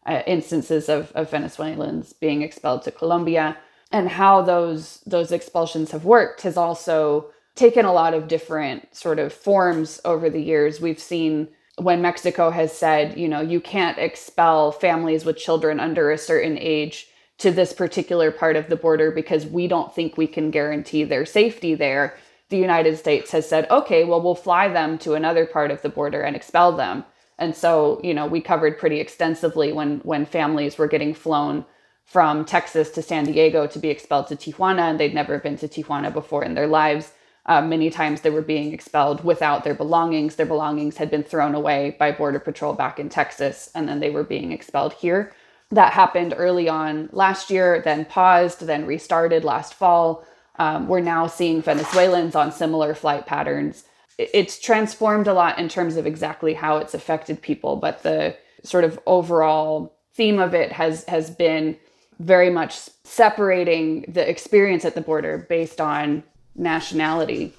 uh, 0.05 0.21
instances 0.27 0.89
of, 0.89 1.11
of 1.13 1.31
Venezuelans 1.31 2.11
being 2.13 2.41
expelled 2.41 2.83
to 2.83 2.91
Colombia. 2.91 3.57
And 3.91 4.09
how 4.09 4.41
those 4.41 5.01
those 5.05 5.31
expulsions 5.31 5.91
have 5.91 6.03
worked 6.03 6.41
has 6.41 6.57
also 6.57 7.31
taken 7.57 7.85
a 7.85 7.93
lot 7.93 8.13
of 8.13 8.27
different 8.27 8.95
sort 8.95 9.19
of 9.19 9.33
forms 9.33 9.99
over 10.05 10.29
the 10.29 10.41
years. 10.41 10.79
We've 10.79 10.99
seen 10.99 11.49
when 11.77 12.01
Mexico 12.01 12.49
has 12.49 12.75
said, 12.75 13.17
you 13.17 13.27
know, 13.27 13.41
you 13.41 13.59
can't 13.59 13.97
expel 13.99 14.71
families 14.71 15.25
with 15.25 15.37
children 15.37 15.79
under 15.79 16.11
a 16.11 16.17
certain 16.17 16.57
age 16.57 17.07
to 17.37 17.51
this 17.51 17.71
particular 17.73 18.31
part 18.31 18.55
of 18.55 18.67
the 18.67 18.75
border 18.75 19.11
because 19.11 19.45
we 19.45 19.67
don't 19.67 19.93
think 19.93 20.17
we 20.17 20.27
can 20.27 20.49
guarantee 20.49 21.03
their 21.03 21.25
safety 21.25 21.75
there, 21.75 22.15
the 22.49 22.57
United 22.57 22.97
States 22.97 23.31
has 23.31 23.47
said, 23.47 23.69
okay, 23.69 24.03
well, 24.05 24.21
we'll 24.21 24.35
fly 24.35 24.67
them 24.67 24.97
to 24.99 25.13
another 25.13 25.45
part 25.45 25.69
of 25.69 25.81
the 25.81 25.89
border 25.89 26.21
and 26.21 26.35
expel 26.35 26.71
them. 26.71 27.03
And 27.37 27.55
so, 27.55 28.01
you 28.03 28.13
know, 28.13 28.25
we 28.25 28.41
covered 28.41 28.79
pretty 28.79 28.99
extensively 28.99 29.71
when 29.71 29.99
when 29.99 30.25
families 30.25 30.77
were 30.77 30.87
getting 30.87 31.13
flown 31.13 31.65
from 32.03 32.45
Texas 32.45 32.89
to 32.91 33.01
San 33.01 33.25
Diego 33.25 33.67
to 33.67 33.79
be 33.79 33.89
expelled 33.89 34.27
to 34.27 34.35
Tijuana, 34.35 34.89
and 34.89 34.99
they'd 34.99 35.13
never 35.13 35.37
been 35.37 35.57
to 35.57 35.67
Tijuana 35.67 36.11
before 36.11 36.43
in 36.43 36.55
their 36.55 36.67
lives. 36.67 37.11
Uh, 37.47 37.61
many 37.61 37.89
times 37.89 38.21
they 38.21 38.29
were 38.29 38.41
being 38.41 38.73
expelled 38.73 39.23
without 39.23 39.63
their 39.63 39.73
belongings. 39.73 40.35
Their 40.35 40.45
belongings 40.45 40.97
had 40.97 41.09
been 41.09 41.23
thrown 41.23 41.55
away 41.55 41.95
by 41.97 42.11
Border 42.11 42.39
Patrol 42.39 42.73
back 42.73 42.99
in 42.99 43.09
Texas, 43.09 43.69
and 43.73 43.87
then 43.87 43.99
they 43.99 44.09
were 44.09 44.23
being 44.23 44.51
expelled 44.51 44.93
here 44.93 45.31
that 45.71 45.93
happened 45.93 46.33
early 46.37 46.69
on 46.69 47.09
last 47.11 47.49
year, 47.49 47.81
then 47.83 48.05
paused, 48.05 48.61
then 48.61 48.85
restarted 48.85 49.43
last 49.43 49.73
fall. 49.73 50.25
Um, 50.59 50.87
we're 50.87 51.01
now 51.01 51.27
seeing 51.27 51.61
Venezuelans 51.61 52.35
on 52.35 52.51
similar 52.51 52.95
flight 52.95 53.25
patterns. 53.25 53.83
It's 54.17 54.59
transformed 54.59 55.27
a 55.27 55.33
lot 55.33 55.59
in 55.59 55.69
terms 55.69 55.97
of 55.97 56.07
exactly 56.07 56.53
how 56.53 56.77
it's 56.77 56.93
affected 56.93 57.41
people, 57.41 57.75
but 57.75 58.01
the 58.03 58.35
sort 58.63 58.83
of 58.83 58.99
overall 59.05 59.95
theme 60.13 60.39
of 60.39 60.55
it 60.55 60.71
has 60.71 61.03
has 61.05 61.29
been 61.29 61.77
very 62.19 62.49
much 62.49 62.79
separating 63.03 64.05
the 64.07 64.27
experience 64.27 64.83
at 64.85 64.95
the 64.95 65.01
border 65.01 65.45
based 65.49 65.79
on 65.79 66.23
nationality. 66.57 67.53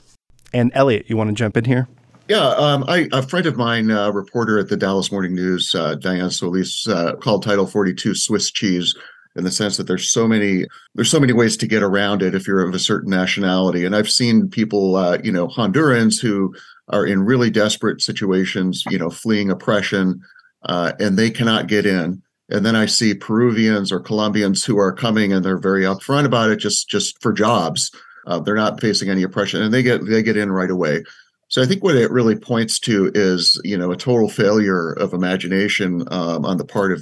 And 0.52 0.70
Elliot, 0.74 1.06
you 1.08 1.16
want 1.16 1.28
to 1.28 1.34
jump 1.34 1.56
in 1.56 1.64
here? 1.64 1.88
Yeah, 2.28 2.48
um, 2.48 2.84
I, 2.86 3.08
a 3.12 3.22
friend 3.22 3.46
of 3.46 3.56
mine, 3.56 3.90
a 3.90 4.02
uh, 4.02 4.10
reporter 4.10 4.58
at 4.58 4.68
the 4.68 4.76
Dallas 4.76 5.10
Morning 5.10 5.34
News, 5.34 5.74
uh, 5.74 5.96
Dianne 5.96 6.30
Solis, 6.30 6.86
uh, 6.86 7.14
called 7.16 7.42
Title 7.42 7.66
42 7.66 8.14
Swiss 8.14 8.50
cheese 8.50 8.94
in 9.34 9.44
the 9.44 9.50
sense 9.50 9.76
that 9.76 9.86
there's 9.86 10.10
so 10.10 10.26
many 10.26 10.66
there's 10.94 11.10
so 11.10 11.20
many 11.20 11.32
ways 11.32 11.56
to 11.56 11.66
get 11.66 11.82
around 11.82 12.22
it 12.22 12.34
if 12.34 12.46
you're 12.46 12.66
of 12.66 12.74
a 12.74 12.78
certain 12.78 13.10
nationality. 13.10 13.84
And 13.84 13.94
I've 13.96 14.10
seen 14.10 14.50
people, 14.50 14.96
uh, 14.96 15.18
you 15.22 15.32
know, 15.32 15.46
Hondurans 15.46 16.20
who 16.20 16.54
are 16.88 17.06
in 17.06 17.22
really 17.22 17.48
desperate 17.48 18.02
situations, 18.02 18.82
you 18.90 18.98
know, 18.98 19.10
fleeing 19.10 19.50
oppression, 19.50 20.20
uh, 20.64 20.92
and 20.98 21.16
they 21.16 21.30
cannot 21.30 21.68
get 21.68 21.86
in. 21.86 22.22
And 22.50 22.66
then 22.66 22.74
I 22.74 22.86
see 22.86 23.14
Peruvians 23.14 23.92
or 23.92 24.00
Colombians 24.00 24.64
who 24.64 24.78
are 24.78 24.92
coming 24.92 25.32
and 25.32 25.44
they're 25.44 25.58
very 25.58 25.82
upfront 25.82 26.24
about 26.24 26.50
it, 26.50 26.56
just 26.56 26.88
just 26.88 27.20
for 27.22 27.32
jobs. 27.32 27.90
Uh, 28.28 28.38
they're 28.38 28.54
not 28.54 28.80
facing 28.80 29.08
any 29.08 29.23
oppression, 29.23 29.62
and 29.62 29.73
they 29.73 29.82
get 29.82 30.04
they 30.06 30.23
get 30.23 30.37
in 30.37 30.52
right 30.52 30.70
away. 30.70 31.02
So 31.49 31.62
I 31.62 31.66
think 31.66 31.82
what 31.82 31.97
it 31.97 32.11
really 32.11 32.37
points 32.37 32.78
to 32.80 33.11
is, 33.14 33.58
you 33.64 33.76
know, 33.76 33.90
a 33.90 33.97
total 33.97 34.28
failure 34.28 34.92
of 34.92 35.14
imagination 35.14 36.02
um, 36.11 36.44
on 36.44 36.58
the 36.58 36.64
part 36.64 36.92
of 36.92 37.00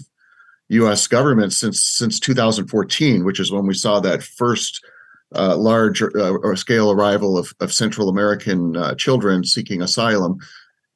U.S. 0.69 1.07
government 1.09 1.53
since 1.53 1.83
since 1.83 2.21
2014, 2.21 3.25
which 3.25 3.41
is 3.41 3.51
when 3.51 3.67
we 3.67 3.75
saw 3.75 3.99
that 4.01 4.23
first 4.23 4.85
uh, 5.35 5.57
large 5.57 6.01
uh, 6.01 6.55
scale 6.55 6.93
arrival 6.93 7.37
of, 7.37 7.53
of 7.61 7.73
Central 7.73 8.09
American 8.09 8.77
uh, 8.77 8.95
children 8.95 9.45
seeking 9.45 9.83
asylum. 9.83 10.39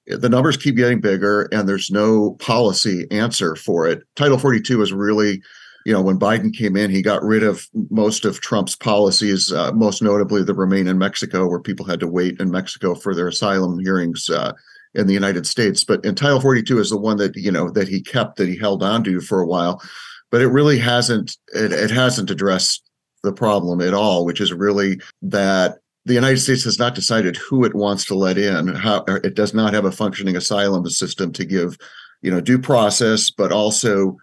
The 0.06 0.28
numbers 0.28 0.56
keep 0.56 0.76
getting 0.76 1.00
bigger, 1.00 1.48
and 1.52 1.68
there's 1.68 1.90
no 1.90 2.36
policy 2.38 3.06
answer 3.10 3.56
for 3.56 3.86
it. 3.86 4.02
Title 4.16 4.38
42 4.38 4.80
is 4.82 4.92
really 4.92 5.42
you 5.84 5.92
know, 5.92 6.02
when 6.02 6.18
Biden 6.18 6.54
came 6.54 6.76
in, 6.76 6.90
he 6.90 7.02
got 7.02 7.22
rid 7.22 7.42
of 7.42 7.66
most 7.90 8.24
of 8.24 8.40
Trump's 8.40 8.76
policies, 8.76 9.52
uh, 9.52 9.72
most 9.72 10.02
notably 10.02 10.42
the 10.42 10.54
Remain 10.54 10.86
in 10.86 10.98
Mexico, 10.98 11.48
where 11.48 11.60
people 11.60 11.86
had 11.86 12.00
to 12.00 12.08
wait 12.08 12.38
in 12.40 12.50
Mexico 12.50 12.94
for 12.94 13.14
their 13.14 13.28
asylum 13.28 13.78
hearings 13.78 14.28
uh, 14.28 14.52
in 14.94 15.06
the 15.06 15.14
United 15.14 15.46
States. 15.46 15.84
But 15.84 16.04
in 16.04 16.14
Title 16.14 16.40
42 16.40 16.78
is 16.78 16.90
the 16.90 16.98
one 16.98 17.16
that 17.16 17.34
you 17.36 17.50
know 17.50 17.70
that 17.70 17.88
he 17.88 18.02
kept, 18.02 18.36
that 18.36 18.48
he 18.48 18.56
held 18.56 18.82
on 18.82 19.04
to 19.04 19.20
for 19.20 19.40
a 19.40 19.46
while. 19.46 19.82
But 20.30 20.42
it 20.42 20.48
really 20.48 20.78
hasn't 20.78 21.36
it, 21.54 21.72
it 21.72 21.90
hasn't 21.90 22.30
addressed 22.30 22.82
the 23.22 23.32
problem 23.32 23.80
at 23.80 23.94
all, 23.94 24.24
which 24.24 24.40
is 24.40 24.52
really 24.52 25.00
that 25.22 25.78
the 26.04 26.14
United 26.14 26.38
States 26.38 26.64
has 26.64 26.78
not 26.78 26.94
decided 26.94 27.36
who 27.36 27.64
it 27.64 27.74
wants 27.74 28.04
to 28.06 28.14
let 28.14 28.38
in. 28.38 28.68
How 28.68 29.04
it 29.08 29.34
does 29.34 29.54
not 29.54 29.74
have 29.74 29.84
a 29.84 29.92
functioning 29.92 30.36
asylum 30.36 30.88
system 30.88 31.32
to 31.32 31.44
give, 31.44 31.76
you 32.22 32.30
know, 32.30 32.40
due 32.40 32.58
process, 32.58 33.30
but 33.30 33.52
also 33.52 34.16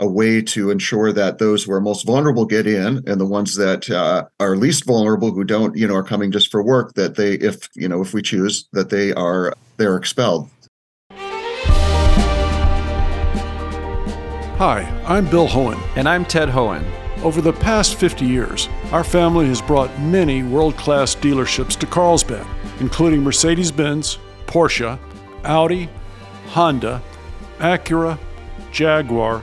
a 0.00 0.08
way 0.08 0.42
to 0.42 0.70
ensure 0.70 1.12
that 1.12 1.38
those 1.38 1.64
who 1.64 1.72
are 1.72 1.80
most 1.80 2.04
vulnerable 2.06 2.44
get 2.44 2.66
in 2.66 3.02
and 3.06 3.20
the 3.20 3.26
ones 3.26 3.56
that 3.56 3.88
uh, 3.90 4.24
are 4.40 4.56
least 4.56 4.84
vulnerable 4.84 5.30
who 5.30 5.44
don't 5.44 5.76
you 5.76 5.86
know 5.86 5.94
are 5.94 6.02
coming 6.02 6.32
just 6.32 6.50
for 6.50 6.62
work 6.62 6.94
that 6.94 7.14
they 7.14 7.34
if 7.34 7.68
you 7.74 7.88
know 7.88 8.00
if 8.00 8.12
we 8.12 8.20
choose 8.20 8.68
that 8.72 8.90
they 8.90 9.12
are 9.14 9.54
they're 9.76 9.96
expelled. 9.96 10.48
Hi 14.58 14.82
i'm 15.06 15.28
bill 15.30 15.48
hoehn. 15.48 15.80
And 15.96 16.08
i'm 16.08 16.24
ted 16.24 16.48
hoehn. 16.48 16.84
Over 17.22 17.40
the 17.40 17.52
past 17.52 17.94
50 17.94 18.26
years 18.26 18.68
our 18.90 19.04
family 19.04 19.46
has 19.46 19.62
brought 19.62 19.96
many 20.00 20.42
world-class 20.42 21.14
dealerships 21.14 21.78
to 21.78 21.86
carlsbad 21.86 22.46
including 22.80 23.22
mercedes-benz 23.22 24.18
porsche 24.46 24.98
audi 25.44 25.88
honda 26.48 27.00
acura 27.58 28.18
jaguar 28.72 29.42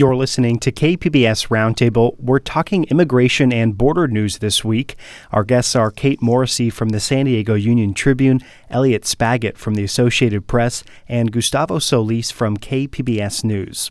You're 0.00 0.16
listening 0.16 0.58
to 0.60 0.72
KPBS 0.72 1.48
Roundtable. 1.48 2.18
We're 2.18 2.38
talking 2.38 2.84
immigration 2.84 3.52
and 3.52 3.76
border 3.76 4.08
news 4.08 4.38
this 4.38 4.64
week. 4.64 4.96
Our 5.30 5.44
guests 5.44 5.76
are 5.76 5.90
Kate 5.90 6.22
Morrissey 6.22 6.70
from 6.70 6.88
the 6.88 7.00
San 7.00 7.26
Diego 7.26 7.52
Union 7.52 7.92
Tribune, 7.92 8.40
Elliot 8.70 9.02
Spagat 9.02 9.58
from 9.58 9.74
the 9.74 9.84
Associated 9.84 10.46
Press, 10.46 10.84
and 11.06 11.30
Gustavo 11.30 11.78
Solis 11.78 12.30
from 12.30 12.56
KPBS 12.56 13.44
News. 13.44 13.90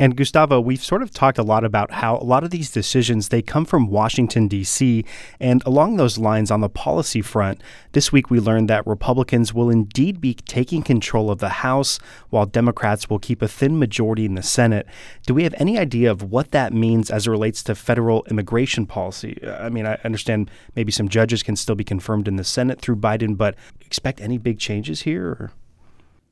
And 0.00 0.16
Gustavo, 0.16 0.62
we've 0.62 0.82
sort 0.82 1.02
of 1.02 1.10
talked 1.10 1.36
a 1.36 1.42
lot 1.42 1.62
about 1.62 1.90
how 1.90 2.16
a 2.16 2.24
lot 2.24 2.42
of 2.42 2.48
these 2.48 2.70
decisions 2.70 3.28
they 3.28 3.42
come 3.42 3.66
from 3.66 3.88
Washington 3.88 4.48
D.C. 4.48 5.04
and 5.38 5.62
along 5.66 5.96
those 5.98 6.16
lines 6.16 6.50
on 6.50 6.62
the 6.62 6.70
policy 6.70 7.20
front, 7.20 7.62
this 7.92 8.10
week 8.10 8.30
we 8.30 8.40
learned 8.40 8.70
that 8.70 8.86
Republicans 8.86 9.52
will 9.52 9.68
indeed 9.68 10.18
be 10.18 10.32
taking 10.32 10.80
control 10.80 11.30
of 11.30 11.38
the 11.38 11.50
House 11.50 11.98
while 12.30 12.46
Democrats 12.46 13.10
will 13.10 13.18
keep 13.18 13.42
a 13.42 13.46
thin 13.46 13.78
majority 13.78 14.24
in 14.24 14.36
the 14.36 14.42
Senate. 14.42 14.86
Do 15.26 15.34
we 15.34 15.42
have 15.42 15.54
any 15.58 15.78
idea 15.78 16.10
of 16.10 16.22
what 16.22 16.52
that 16.52 16.72
means 16.72 17.10
as 17.10 17.26
it 17.26 17.30
relates 17.30 17.62
to 17.64 17.74
federal 17.74 18.24
immigration 18.30 18.86
policy? 18.86 19.38
I 19.46 19.68
mean, 19.68 19.84
I 19.84 19.98
understand 20.02 20.50
maybe 20.76 20.92
some 20.92 21.10
judges 21.10 21.42
can 21.42 21.56
still 21.56 21.74
be 21.74 21.84
confirmed 21.84 22.26
in 22.26 22.36
the 22.36 22.44
Senate 22.44 22.80
through 22.80 22.96
Biden, 22.96 23.36
but 23.36 23.54
expect 23.82 24.22
any 24.22 24.38
big 24.38 24.58
changes 24.58 25.02
here? 25.02 25.26
Or? 25.26 25.52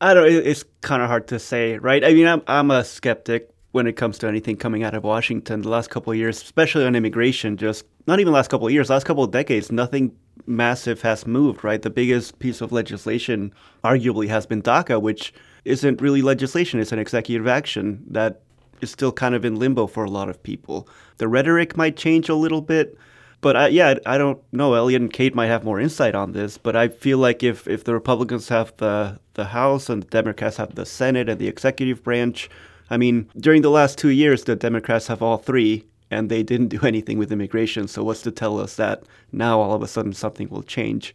I 0.01 0.15
don't. 0.15 0.27
It's 0.27 0.65
kind 0.81 1.03
of 1.03 1.09
hard 1.09 1.29
to 1.29 1.39
say, 1.39 1.77
right? 1.77 2.03
I 2.03 2.15
mean, 2.15 2.27
I'm 2.27 2.41
I'm 2.47 2.71
a 2.71 2.83
skeptic 2.83 3.53
when 3.73 3.87
it 3.87 3.95
comes 3.95 4.19
to 4.19 4.27
anything 4.27 4.57
coming 4.57 4.83
out 4.83 4.95
of 4.95 5.05
Washington. 5.05 5.63
The 5.63 5.69
last 5.69 5.91
couple 5.91 6.13
of 6.13 6.19
years, 6.19 6.43
especially 6.43 6.85
on 6.85 6.97
immigration, 6.97 7.57
just 7.57 7.85
not 8.07 8.19
even 8.21 8.33
last 8.33 8.49
couple 8.49 8.67
of 8.67 8.73
years, 8.73 8.89
last 8.89 9.05
couple 9.05 9.25
of 9.25 9.31
decades, 9.31 9.71
nothing 9.71 10.17
massive 10.47 11.03
has 11.03 11.27
moved, 11.27 11.63
right? 11.63 11.83
The 11.83 11.91
biggest 11.91 12.39
piece 12.39 12.61
of 12.61 12.73
legislation 12.73 13.53
arguably 13.85 14.29
has 14.29 14.47
been 14.47 14.63
DACA, 14.63 15.01
which 15.01 15.35
isn't 15.65 16.01
really 16.01 16.23
legislation, 16.23 16.81
it's 16.81 16.93
an 16.93 16.99
executive 16.99 17.47
action 17.47 18.05
that 18.09 18.41
is 18.81 18.91
still 18.91 19.13
kind 19.13 19.35
of 19.35 19.45
in 19.45 19.57
limbo 19.57 19.87
for 19.87 20.05
a 20.05 20.11
lot 20.11 20.29
of 20.29 20.43
people. 20.43 20.89
The 21.19 21.29
rhetoric 21.29 21.77
might 21.77 21.97
change 21.97 22.29
a 22.29 22.35
little 22.35 22.63
bit, 22.63 22.97
but 23.41 23.57
I, 23.57 23.69
yeah, 23.69 23.95
I 24.07 24.19
don't 24.19 24.41
know. 24.53 24.75
Elliot 24.75 25.03
and 25.03 25.13
Kate 25.13 25.35
might 25.35 25.47
have 25.47 25.65
more 25.65 25.81
insight 25.81 26.15
on 26.15 26.33
this, 26.33 26.59
but 26.59 26.75
I 26.75 26.89
feel 26.89 27.19
like 27.19 27.43
if, 27.43 27.69
if 27.69 27.85
the 27.85 27.95
Republicans 27.95 28.49
have 28.49 28.75
the, 28.79 29.21
the 29.35 29.47
House 29.47 29.89
and 29.89 30.03
the 30.03 30.09
Democrats 30.09 30.57
have 30.57 30.75
the 30.75 30.87
Senate 30.87 31.29
and 31.29 31.39
the 31.39 31.49
executive 31.49 32.03
branch, 32.03 32.49
I 32.90 32.97
mean, 32.97 33.30
during 33.37 33.62
the 33.62 33.71
last 33.71 33.99
two 33.99 34.09
years, 34.09 34.45
the 34.45 34.57
Democrats 34.57 35.07
have 35.09 35.23
all 35.23 35.38
three, 35.38 35.85
and 36.11 36.28
they 36.28 36.42
didn't 36.42 36.68
do 36.68 36.80
anything 36.83 37.18
with 37.18 37.33
immigration. 37.33 37.88
So 37.88 38.04
what's 38.04 38.23
to 38.23 38.30
tell 38.30 38.59
us 38.59 38.76
that 38.76 39.02
now 39.33 39.61
all 39.61 39.75
of 39.75 39.83
a 39.83 39.88
sudden 39.88 40.12
something 40.12 40.49
will 40.49 40.62
change? 40.62 41.14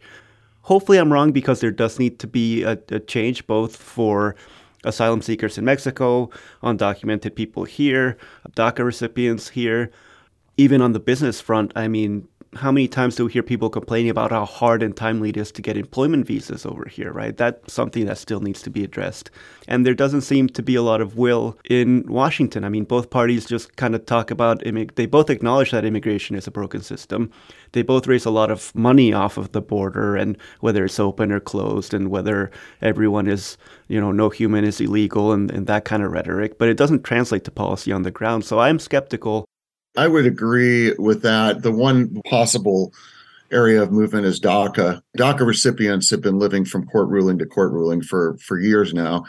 Hopefully, 0.62 0.98
I'm 0.98 1.12
wrong 1.12 1.32
because 1.32 1.60
there 1.60 1.70
does 1.70 1.98
need 1.98 2.18
to 2.20 2.26
be 2.26 2.62
a, 2.62 2.78
a 2.88 3.00
change 3.00 3.46
both 3.46 3.76
for 3.76 4.34
asylum 4.84 5.22
seekers 5.22 5.58
in 5.58 5.64
Mexico, 5.64 6.30
undocumented 6.62 7.34
people 7.34 7.64
here, 7.64 8.16
DACA 8.56 8.84
recipients 8.84 9.50
here. 9.50 9.90
Even 10.56 10.80
on 10.80 10.92
the 10.92 11.00
business 11.00 11.40
front, 11.40 11.72
I 11.74 11.88
mean, 11.88 12.28
how 12.56 12.72
many 12.72 12.88
times 12.88 13.16
do 13.16 13.26
we 13.26 13.32
hear 13.32 13.42
people 13.42 13.70
complaining 13.70 14.10
about 14.10 14.30
how 14.30 14.44
hard 14.44 14.82
and 14.82 14.96
timely 14.96 15.30
it 15.30 15.36
is 15.36 15.52
to 15.52 15.62
get 15.62 15.76
employment 15.76 16.26
visas 16.26 16.64
over 16.64 16.88
here, 16.88 17.12
right? 17.12 17.36
That's 17.36 17.72
something 17.72 18.06
that 18.06 18.18
still 18.18 18.40
needs 18.40 18.62
to 18.62 18.70
be 18.70 18.84
addressed. 18.84 19.30
And 19.68 19.84
there 19.84 19.94
doesn't 19.94 20.22
seem 20.22 20.48
to 20.48 20.62
be 20.62 20.74
a 20.74 20.82
lot 20.82 21.00
of 21.00 21.16
will 21.16 21.58
in 21.68 22.04
Washington. 22.06 22.64
I 22.64 22.68
mean, 22.68 22.84
both 22.84 23.10
parties 23.10 23.46
just 23.46 23.76
kind 23.76 23.94
of 23.94 24.06
talk 24.06 24.30
about, 24.30 24.62
they 24.96 25.06
both 25.06 25.30
acknowledge 25.30 25.70
that 25.70 25.84
immigration 25.84 26.36
is 26.36 26.46
a 26.46 26.50
broken 26.50 26.82
system. 26.82 27.30
They 27.72 27.82
both 27.82 28.06
raise 28.06 28.24
a 28.24 28.30
lot 28.30 28.50
of 28.50 28.74
money 28.74 29.12
off 29.12 29.36
of 29.36 29.52
the 29.52 29.60
border 29.60 30.16
and 30.16 30.36
whether 30.60 30.84
it's 30.84 31.00
open 31.00 31.32
or 31.32 31.40
closed 31.40 31.92
and 31.92 32.08
whether 32.08 32.50
everyone 32.80 33.26
is, 33.26 33.56
you 33.88 34.00
know, 34.00 34.12
no 34.12 34.30
human 34.30 34.64
is 34.64 34.80
illegal 34.80 35.32
and, 35.32 35.50
and 35.50 35.66
that 35.66 35.84
kind 35.84 36.02
of 36.02 36.12
rhetoric. 36.12 36.58
But 36.58 36.68
it 36.68 36.76
doesn't 36.76 37.04
translate 37.04 37.44
to 37.44 37.50
policy 37.50 37.92
on 37.92 38.02
the 38.02 38.10
ground. 38.10 38.44
So 38.44 38.60
I'm 38.60 38.78
skeptical 38.78 39.44
I 39.96 40.08
would 40.08 40.26
agree 40.26 40.92
with 40.98 41.22
that. 41.22 41.62
The 41.62 41.72
one 41.72 42.20
possible 42.28 42.92
area 43.52 43.80
of 43.80 43.92
movement 43.92 44.26
is 44.26 44.40
DACA. 44.40 45.00
DACA 45.16 45.46
recipients 45.46 46.10
have 46.10 46.20
been 46.20 46.38
living 46.38 46.64
from 46.64 46.86
court 46.86 47.08
ruling 47.08 47.38
to 47.38 47.46
court 47.46 47.72
ruling 47.72 48.02
for 48.02 48.36
for 48.38 48.58
years 48.58 48.92
now, 48.92 49.24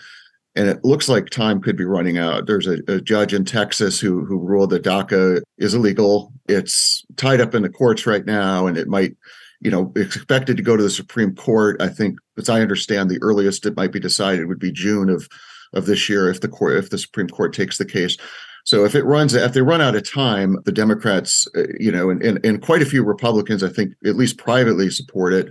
and 0.55 0.67
it 0.67 0.84
looks 0.84 1.07
like 1.07 1.29
time 1.29 1.62
could 1.62 1.75
be 1.75 1.86
running 1.86 2.17
out. 2.17 2.48
There's 2.48 2.67
a, 2.67 2.79
a 2.88 3.00
judge 3.00 3.34
in 3.34 3.45
Texas 3.45 4.00
who 4.00 4.25
who 4.25 4.39
ruled 4.39 4.72
that 4.72 4.84
DACA 4.84 5.41
is 5.57 5.75
illegal. 5.75 6.34
It's 6.48 7.05
tied 7.15 7.41
up 7.41 7.53
in 7.53 7.62
the 7.62 7.69
courts 7.69 8.07
right 8.07 8.25
now, 8.25 8.65
and 8.65 8.77
it 8.77 8.88
might, 8.88 9.15
you 9.62 9.69
know, 9.69 9.93
expected 9.95 10.57
to 10.57 10.63
go 10.63 10.75
to 10.75 10.84
the 10.84 10.89
Supreme 10.89 11.36
Court. 11.36 11.79
I 11.79 11.89
think, 11.89 12.17
as 12.38 12.50
I 12.50 12.62
understand, 12.62 13.10
the 13.10 13.22
earliest 13.22 13.65
it 13.67 13.77
might 13.77 13.91
be 13.91 14.00
decided 14.00 14.48
would 14.48 14.60
be 14.60 14.72
June 14.72 15.10
of 15.10 15.29
of 15.74 15.86
this 15.86 16.10
year 16.10 16.29
if 16.29 16.41
the 16.41 16.48
court 16.48 16.77
if 16.77 16.89
the 16.89 16.98
Supreme 16.98 17.27
Court 17.27 17.53
takes 17.53 17.77
the 17.77 17.86
case. 17.86 18.17
So 18.65 18.84
if 18.84 18.95
it 18.95 19.03
runs, 19.03 19.36
if 19.36 19.53
they 19.53 19.62
run 19.62 19.79
out 19.79 19.95
of 19.95 20.10
time, 20.10 20.57
the 20.65 20.72
Democrats, 20.72 21.48
uh, 21.55 21.67
you 21.79 21.91
know, 21.91 22.10
and, 22.10 22.22
and, 22.24 22.43
and 22.43 22.62
quite 22.62 22.81
a 22.81 22.86
few 22.86 23.03
Republicans, 23.03 23.63
I 23.63 23.69
think, 23.69 23.93
at 24.05 24.15
least 24.15 24.38
privately 24.38 24.89
support 24.89 25.34
it. 25.34 25.50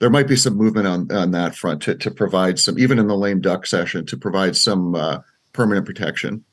There 0.00 0.10
might 0.10 0.26
be 0.26 0.36
some 0.36 0.56
movement 0.56 0.86
on 0.86 1.10
on 1.10 1.30
that 1.30 1.54
front 1.54 1.80
to 1.82 1.94
to 1.94 2.10
provide 2.10 2.58
some, 2.58 2.78
even 2.78 2.98
in 2.98 3.06
the 3.06 3.16
lame 3.16 3.40
duck 3.40 3.66
session, 3.66 4.04
to 4.06 4.16
provide 4.16 4.54
some 4.56 4.94
uh, 4.94 5.20
permanent 5.54 5.86
protection. 5.86 6.44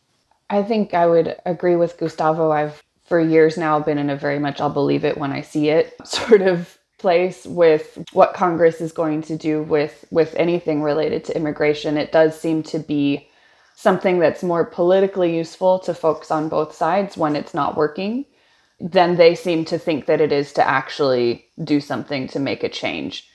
I 0.50 0.64
think 0.64 0.94
I 0.94 1.08
would 1.08 1.36
agree 1.46 1.76
with 1.76 1.98
Gustavo. 1.98 2.52
I've 2.52 2.82
for 3.06 3.20
years 3.20 3.58
now 3.58 3.80
been 3.80 3.98
in 3.98 4.10
a 4.10 4.16
very 4.16 4.40
much 4.40 4.62
I'll 4.62 4.70
believe 4.70 5.04
it 5.04 5.18
when 5.18 5.34
I 5.34 5.42
see 5.42 5.70
it 5.70 5.96
sort 6.08 6.42
of 6.42 6.78
place 7.00 7.46
with 7.46 8.02
what 8.14 8.34
Congress 8.34 8.80
is 8.80 8.94
going 8.94 9.24
to 9.24 9.36
do 9.36 9.64
with 9.64 10.06
with 10.12 10.34
anything 10.36 10.84
related 10.84 11.26
to 11.26 11.36
immigration. 11.36 11.98
It 11.98 12.12
does 12.12 12.40
seem 12.40 12.64
to 12.64 12.80
be 12.80 13.28
something 13.76 14.20
that's 14.20 14.44
more 14.44 14.66
politically 14.66 15.36
useful 15.36 15.80
to 15.80 15.94
folks 15.94 16.32
on 16.32 16.50
both 16.50 16.74
sides 16.74 17.18
when 17.18 17.36
it's 17.36 17.54
not 17.54 17.76
working, 17.76 18.26
then 18.80 19.16
they 19.16 19.36
seem 19.36 19.66
to 19.66 19.78
think 19.78 20.06
that 20.06 20.22
it 20.22 20.32
is 20.32 20.54
to 20.54 20.68
actually 20.68 21.46
do 21.64 21.80
something 21.80 22.28
to 22.28 22.40
make 22.40 22.64
a 22.64 22.70
change. 22.70 23.30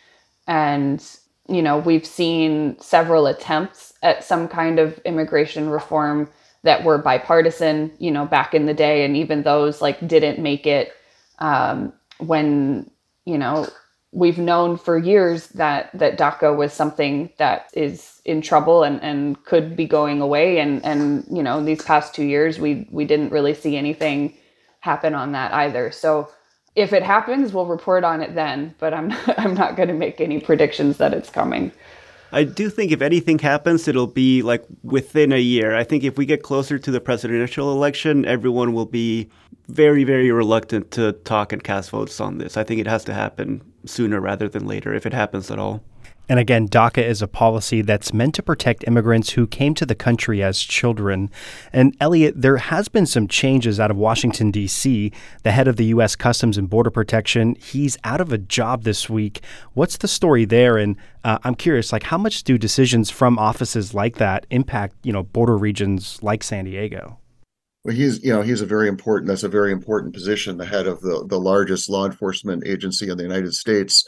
And, 0.46 1.04
you 1.48 1.62
know, 1.62 1.78
we've 1.78 2.06
seen 2.06 2.78
several 2.80 3.26
attempts 3.26 3.92
at 4.02 4.24
some 4.24 4.48
kind 4.48 4.78
of 4.78 4.98
immigration 5.04 5.68
reform 5.70 6.30
that 6.62 6.84
were 6.84 6.98
bipartisan, 6.98 7.92
you 7.98 8.10
know, 8.10 8.26
back 8.26 8.54
in 8.54 8.66
the 8.66 8.74
day. 8.74 9.04
And 9.04 9.16
even 9.16 9.42
those 9.42 9.80
like 9.80 10.06
didn't 10.06 10.38
make 10.38 10.66
it 10.66 10.92
um, 11.38 11.92
when, 12.18 12.90
you 13.24 13.38
know, 13.38 13.68
we've 14.18 14.38
known 14.38 14.76
for 14.76 14.98
years 14.98 15.46
that 15.48 15.90
that 15.94 16.18
DACA 16.18 16.54
was 16.56 16.72
something 16.72 17.30
that 17.38 17.70
is 17.72 18.20
in 18.24 18.42
trouble 18.42 18.82
and, 18.82 19.00
and 19.00 19.42
could 19.44 19.76
be 19.76 19.86
going 19.86 20.20
away. 20.20 20.58
And 20.58 20.84
and 20.84 21.24
you 21.30 21.42
know 21.42 21.62
these 21.64 21.82
past 21.82 22.14
two 22.14 22.24
years 22.24 22.58
we 22.58 22.88
we 22.90 23.04
didn't 23.04 23.30
really 23.30 23.54
see 23.54 23.76
anything 23.76 24.34
happen 24.80 25.14
on 25.14 25.32
that 25.32 25.54
either. 25.54 25.92
So 25.92 26.28
if 26.74 26.92
it 26.92 27.02
happens, 27.02 27.52
we'll 27.52 27.66
report 27.66 28.02
on 28.04 28.20
it 28.20 28.34
then. 28.34 28.74
But 28.78 28.92
I'm 28.92 29.08
not, 29.08 29.38
I'm 29.38 29.54
not 29.54 29.76
going 29.76 29.88
to 29.88 29.94
make 29.94 30.20
any 30.20 30.40
predictions 30.40 30.96
that 30.96 31.14
it's 31.14 31.30
coming. 31.30 31.70
I 32.30 32.44
do 32.44 32.68
think 32.68 32.92
if 32.92 33.00
anything 33.00 33.38
happens, 33.38 33.88
it'll 33.88 34.06
be 34.06 34.42
like 34.42 34.64
within 34.82 35.32
a 35.32 35.40
year. 35.40 35.74
I 35.74 35.84
think 35.84 36.04
if 36.04 36.18
we 36.18 36.26
get 36.26 36.42
closer 36.42 36.78
to 36.78 36.90
the 36.90 37.00
presidential 37.00 37.72
election, 37.72 38.26
everyone 38.26 38.74
will 38.74 38.84
be 38.84 39.30
very, 39.68 40.04
very 40.04 40.30
reluctant 40.30 40.90
to 40.90 41.12
talk 41.24 41.54
and 41.54 41.64
cast 41.64 41.88
votes 41.88 42.20
on 42.20 42.36
this. 42.36 42.58
I 42.58 42.64
think 42.64 42.80
it 42.80 42.86
has 42.86 43.02
to 43.04 43.14
happen 43.14 43.62
sooner 43.84 44.20
rather 44.20 44.48
than 44.48 44.66
later, 44.66 44.94
if 44.94 45.06
it 45.06 45.12
happens 45.12 45.50
at 45.50 45.58
all. 45.58 45.82
And 46.28 46.38
again, 46.38 46.68
DACA 46.68 47.02
is 47.02 47.22
a 47.22 47.28
policy 47.28 47.80
that's 47.80 48.12
meant 48.12 48.34
to 48.34 48.42
protect 48.42 48.86
immigrants 48.86 49.30
who 49.30 49.46
came 49.46 49.74
to 49.74 49.86
the 49.86 49.94
country 49.94 50.42
as 50.42 50.60
children. 50.60 51.30
And 51.72 51.96
Elliot, 52.00 52.34
there 52.36 52.58
has 52.58 52.88
been 52.88 53.06
some 53.06 53.28
changes 53.28 53.80
out 53.80 53.90
of 53.90 53.96
Washington, 53.96 54.50
D.C. 54.50 55.10
The 55.42 55.52
head 55.52 55.68
of 55.68 55.76
the 55.76 55.86
U.S. 55.86 56.16
Customs 56.16 56.58
and 56.58 56.68
Border 56.68 56.90
Protection, 56.90 57.54
he's 57.54 57.96
out 58.04 58.20
of 58.20 58.30
a 58.30 58.38
job 58.38 58.82
this 58.82 59.08
week. 59.08 59.40
What's 59.72 59.96
the 59.96 60.08
story 60.08 60.44
there? 60.44 60.76
And 60.76 60.96
uh, 61.24 61.38
I'm 61.44 61.54
curious, 61.54 61.92
like, 61.92 62.02
how 62.02 62.18
much 62.18 62.44
do 62.44 62.58
decisions 62.58 63.08
from 63.08 63.38
offices 63.38 63.94
like 63.94 64.16
that 64.16 64.46
impact, 64.50 64.96
you 65.02 65.14
know, 65.14 65.22
border 65.22 65.56
regions 65.56 66.18
like 66.22 66.42
San 66.42 66.66
Diego? 66.66 67.18
Well, 67.84 67.94
he's 67.94 68.22
you 68.22 68.32
know 68.32 68.42
he's 68.42 68.60
a 68.60 68.66
very 68.66 68.88
important. 68.88 69.28
That's 69.28 69.44
a 69.44 69.48
very 69.48 69.72
important 69.72 70.12
position. 70.12 70.56
The 70.58 70.66
head 70.66 70.86
of 70.86 71.00
the 71.00 71.24
the 71.26 71.38
largest 71.38 71.88
law 71.88 72.06
enforcement 72.06 72.66
agency 72.66 73.08
in 73.08 73.16
the 73.16 73.22
United 73.22 73.54
States 73.54 74.06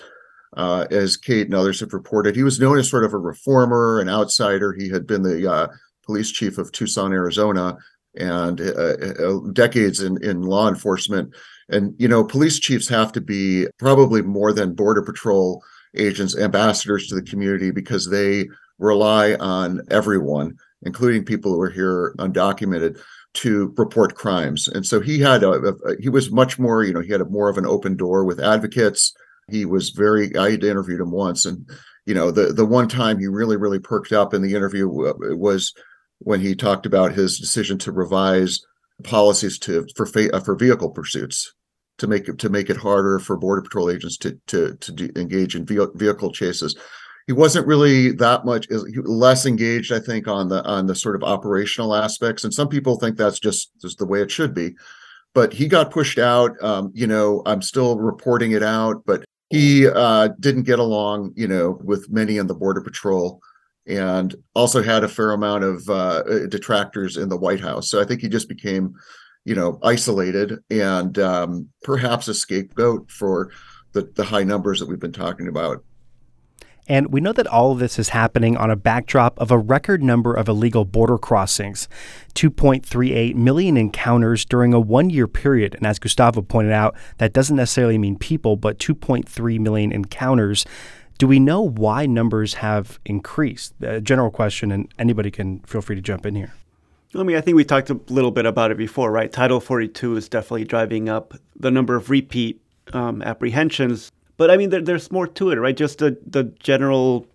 uh, 0.57 0.87
as 0.91 1.17
Kate 1.17 1.47
and 1.47 1.55
others 1.55 1.81
have 1.81 1.93
reported. 1.93 2.37
He 2.37 2.43
was 2.43 2.61
known 2.61 2.79
as 2.79 2.89
sort 2.89 3.05
of 3.05 3.15
a 3.15 3.19
reformer, 3.19 4.01
an 4.01 4.09
outsider. 4.09 4.73
He 4.73 4.89
had 4.89 5.07
been 5.07 5.23
the 5.23 5.51
uh, 5.51 5.69
police 6.05 6.31
chief 6.31 6.59
of 6.59 6.73
Tucson, 6.73 7.13
Arizona, 7.13 7.77
and 8.17 8.61
uh, 8.61 8.97
uh, 8.97 9.39
decades 9.53 10.01
in, 10.01 10.23
in 10.25 10.43
law 10.43 10.69
enforcement. 10.69 11.35
And, 11.69 11.95
you 11.99 12.09
know, 12.09 12.25
police 12.25 12.59
chiefs 12.59 12.89
have 12.89 13.13
to 13.13 13.21
be 13.21 13.69
probably 13.79 14.23
more 14.23 14.53
than 14.53 14.75
Border 14.75 15.03
Patrol 15.03 15.63
agents, 15.97 16.37
ambassadors 16.37 17.07
to 17.09 17.15
the 17.15 17.23
community, 17.23 17.71
because 17.71 18.11
they 18.11 18.49
rely 18.79 19.35
on 19.35 19.83
everyone, 19.91 20.57
including 20.83 21.25
people 21.25 21.53
who 21.53 21.61
are 21.61 21.71
here 21.71 22.15
undocumented 22.19 23.01
to 23.33 23.73
report 23.77 24.15
crimes. 24.15 24.67
And 24.69 24.85
so 24.85 25.01
he 25.01 25.21
had 25.21 25.43
a, 25.43 25.51
a, 25.51 25.75
he 26.01 26.09
was 26.09 26.33
much 26.33 26.59
more, 26.59 26.83
you 26.83 26.93
know, 26.93 27.01
he 27.01 27.13
had 27.13 27.21
a 27.21 27.27
more 27.27 27.49
of 27.49 27.59
an 27.59 27.67
open 27.67 27.97
door 27.97 28.25
with 28.25 28.41
advocates 28.41 29.13
he 29.51 29.65
was 29.65 29.91
very. 29.91 30.35
I 30.37 30.53
had 30.53 30.65
interviewed 30.65 31.01
him 31.01 31.11
once, 31.11 31.45
and 31.45 31.69
you 32.07 32.15
know, 32.15 32.31
the 32.31 32.53
the 32.53 32.65
one 32.65 32.89
time 32.89 33.19
he 33.19 33.27
really 33.27 33.57
really 33.57 33.79
perked 33.79 34.13
up 34.13 34.33
in 34.33 34.43
the 34.43 34.55
interview 34.55 34.89
uh, 35.07 35.15
was 35.37 35.75
when 36.19 36.41
he 36.41 36.55
talked 36.55 36.87
about 36.87 37.13
his 37.13 37.39
decision 37.39 37.79
to 37.79 37.93
revise 37.93 38.61
policies 39.03 39.59
to 39.61 39.87
for 39.97 40.07
uh, 40.33 40.41
for 40.41 40.55
vehicle 40.55 40.91
pursuits 40.91 41.53
to 41.99 42.07
make 42.07 42.29
it 42.29 42.39
to 42.39 42.49
make 42.49 42.71
it 42.71 42.77
harder 42.77 43.19
for 43.19 43.37
border 43.37 43.63
patrol 43.63 43.91
agents 43.91 44.17
to 44.19 44.39
to 44.47 44.75
to 44.77 45.11
engage 45.19 45.55
in 45.55 45.67
vehicle 45.67 46.33
chases. 46.33 46.77
He 47.27 47.33
wasn't 47.33 47.67
really 47.67 48.13
that 48.13 48.45
much 48.45 48.67
less 48.71 49.47
engaged, 49.47 49.93
I 49.93 50.01
think, 50.01 50.27
on 50.27 50.49
the 50.49 50.65
on 50.65 50.87
the 50.87 50.95
sort 50.95 51.15
of 51.15 51.23
operational 51.23 51.95
aspects. 51.95 52.45
And 52.45 52.53
some 52.53 52.69
people 52.69 52.97
think 52.97 53.17
that's 53.17 53.39
just 53.39 53.71
just 53.81 53.99
the 53.99 54.07
way 54.07 54.23
it 54.23 54.31
should 54.31 54.55
be. 54.55 54.77
But 55.33 55.53
he 55.53 55.69
got 55.69 55.93
pushed 55.93 56.19
out. 56.19 56.61
Um, 56.63 56.91
you 56.95 57.07
know, 57.07 57.43
I'm 57.47 57.63
still 57.63 57.99
reporting 57.99 58.53
it 58.53 58.65
out, 58.65 59.05
but 59.07 59.25
he 59.51 59.87
uh, 59.87 60.29
didn't 60.41 60.63
get 60.63 60.79
along, 60.79 61.33
you 61.37 61.47
know, 61.47 61.79
with 61.83 62.11
many 62.11 62.39
in 62.39 62.47
the 62.47 62.55
border 62.55 62.81
patrol, 62.81 63.41
and 63.87 64.35
also 64.55 64.83
had 64.83 65.05
a 65.05 65.09
fair 65.09 65.33
amount 65.33 65.65
of 65.65 65.89
uh, 65.89 66.23
detractors 66.49 67.17
in 67.17 67.29
the 67.29 67.37
White 67.37 67.61
House. 67.61 67.91
So 67.91 68.01
I 68.01 68.05
think 68.05 68.21
he 68.21 68.29
just 68.29 68.49
became, 68.49 68.95
you 69.45 69.55
know, 69.55 69.79
isolated 69.83 70.59
and 70.71 71.19
um, 71.19 71.69
perhaps 71.83 72.29
a 72.29 72.35
scapegoat 72.35 73.11
for 73.11 73.51
the 73.93 74.03
the 74.15 74.25
high 74.25 74.45
numbers 74.45 74.81
that 74.81 74.89
we've 74.89 74.99
been 74.99 75.13
talking 75.13 75.49
about. 75.49 75.85
And 76.89 77.13
we 77.13 77.21
know 77.21 77.33
that 77.33 77.47
all 77.47 77.73
of 77.73 77.79
this 77.79 77.99
is 77.99 78.11
happening 78.11 78.57
on 78.57 78.71
a 78.71 78.77
backdrop 78.77 79.39
of 79.39 79.51
a 79.51 79.59
record 79.59 80.03
number 80.03 80.35
of 80.35 80.49
illegal 80.49 80.85
border 80.85 81.19
crossings 81.19 81.89
2.38 82.35 83.35
million 83.35 83.77
encounters 83.77 84.45
during 84.45 84.75
a 84.75 84.81
one 84.81 85.11
year 85.11 85.29
period. 85.29 85.75
And 85.75 85.87
as 85.87 85.99
Gustavo 85.99 86.43
pointed 86.43 86.73
out, 86.73 86.97
that 87.19 87.33
doesn't 87.33 87.57
necessarily 87.57 87.99
mean 87.99 88.19
people, 88.19 88.57
but 88.57 88.79
2.3 88.79 89.61
million 89.61 89.93
encounters. 89.93 90.65
Do 91.19 91.27
we 91.27 91.39
know 91.39 91.61
why 91.61 92.07
numbers 92.07 92.55
have 92.55 92.99
increased? 93.05 93.75
A 93.83 94.01
general 94.01 94.31
question, 94.31 94.73
and 94.73 94.93
anybody 94.99 95.31
can 95.31 95.61
feel 95.61 95.83
free 95.83 95.97
to 95.97 96.03
jump 96.03 96.25
in 96.25 96.35
here. 96.35 96.55
I 97.15 97.25
mean, 97.25 97.37
I 97.37 97.41
think 97.41 97.57
we 97.57 97.65
talked 97.65 97.91
a 97.91 98.01
little 98.09 98.31
bit 98.31 98.47
about 98.47 98.71
it 98.71 98.79
before, 98.79 99.11
right? 99.11 99.31
Title 99.31 99.61
42 99.61 100.17
is 100.17 100.29
definitely 100.29 100.65
driving 100.65 101.09
up 101.09 101.35
the 101.57 101.71
number 101.71 101.97
of 101.97 102.09
repeat 102.09 102.63
um, 102.93 103.21
apprehensions 103.23 104.11
but 104.41 104.51
I 104.51 104.57
mean, 104.57 104.71
there, 104.71 104.81
there's 104.81 105.13
more 105.13 105.27
to 105.27 105.51
it, 105.51 105.57
right? 105.57 105.77
Just 105.77 105.99
the, 105.99 106.17
the 106.27 106.45
general 106.61 107.27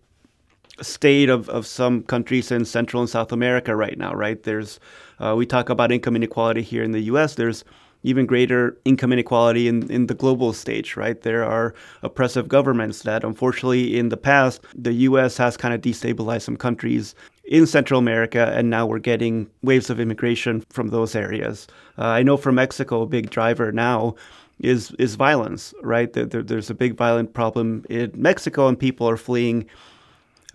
state 0.82 1.30
of, 1.30 1.48
of 1.50 1.68
some 1.68 2.02
countries 2.02 2.52
in 2.52 2.66
Central 2.66 3.00
and 3.00 3.08
South 3.08 3.32
America 3.32 3.76
right 3.76 3.96
now, 3.96 4.16
right? 4.16 4.42
There's, 4.42 4.80
uh, 5.20 5.36
we 5.38 5.46
talk 5.46 5.70
about 5.70 5.92
income 5.92 6.16
inequality 6.16 6.64
here 6.64 6.82
in 6.82 6.94
the 6.94 7.02
US. 7.02 7.36
There's 7.36 7.64
even 8.02 8.26
greater 8.26 8.76
income 8.86 9.14
inequality 9.14 9.68
in, 9.68 9.92
in 9.92 10.08
the 10.08 10.16
global 10.16 10.52
stage, 10.52 10.98
right? 10.98 11.22
There 11.22 11.46
are 11.46 11.76
oppressive 12.02 12.48
governments 12.48 13.04
that, 13.04 13.24
unfortunately, 13.24 14.00
in 14.00 14.10
the 14.10 14.18
past, 14.18 14.62
the 14.74 14.94
US 14.94 15.38
has 15.38 15.56
kind 15.58 15.76
of 15.76 15.82
destabilized 15.82 16.42
some 16.42 16.58
countries 16.58 17.14
in 17.44 17.68
Central 17.68 18.00
America, 18.00 18.52
and 18.56 18.72
now 18.72 18.88
we're 18.88 18.98
getting 18.98 19.48
waves 19.62 19.92
of 19.92 20.00
immigration 20.00 20.66
from 20.72 20.88
those 20.88 21.16
areas. 21.16 21.68
Uh, 22.00 22.06
I 22.06 22.24
know 22.24 22.36
for 22.36 22.52
Mexico, 22.52 23.04
a 23.04 23.06
big 23.06 23.30
driver 23.30 23.72
now 23.72 24.16
is 24.60 24.92
is 25.00 25.16
violence, 25.16 25.74
right? 25.82 26.12
There, 26.14 26.26
there, 26.26 26.44
there's 26.44 26.70
a 26.70 26.74
big 26.74 26.96
violent 26.98 27.34
problem 27.34 27.86
in 27.90 28.12
Mexico, 28.16 28.68
and 28.68 28.80
people 28.80 29.08
are 29.10 29.18
fleeing 29.18 29.66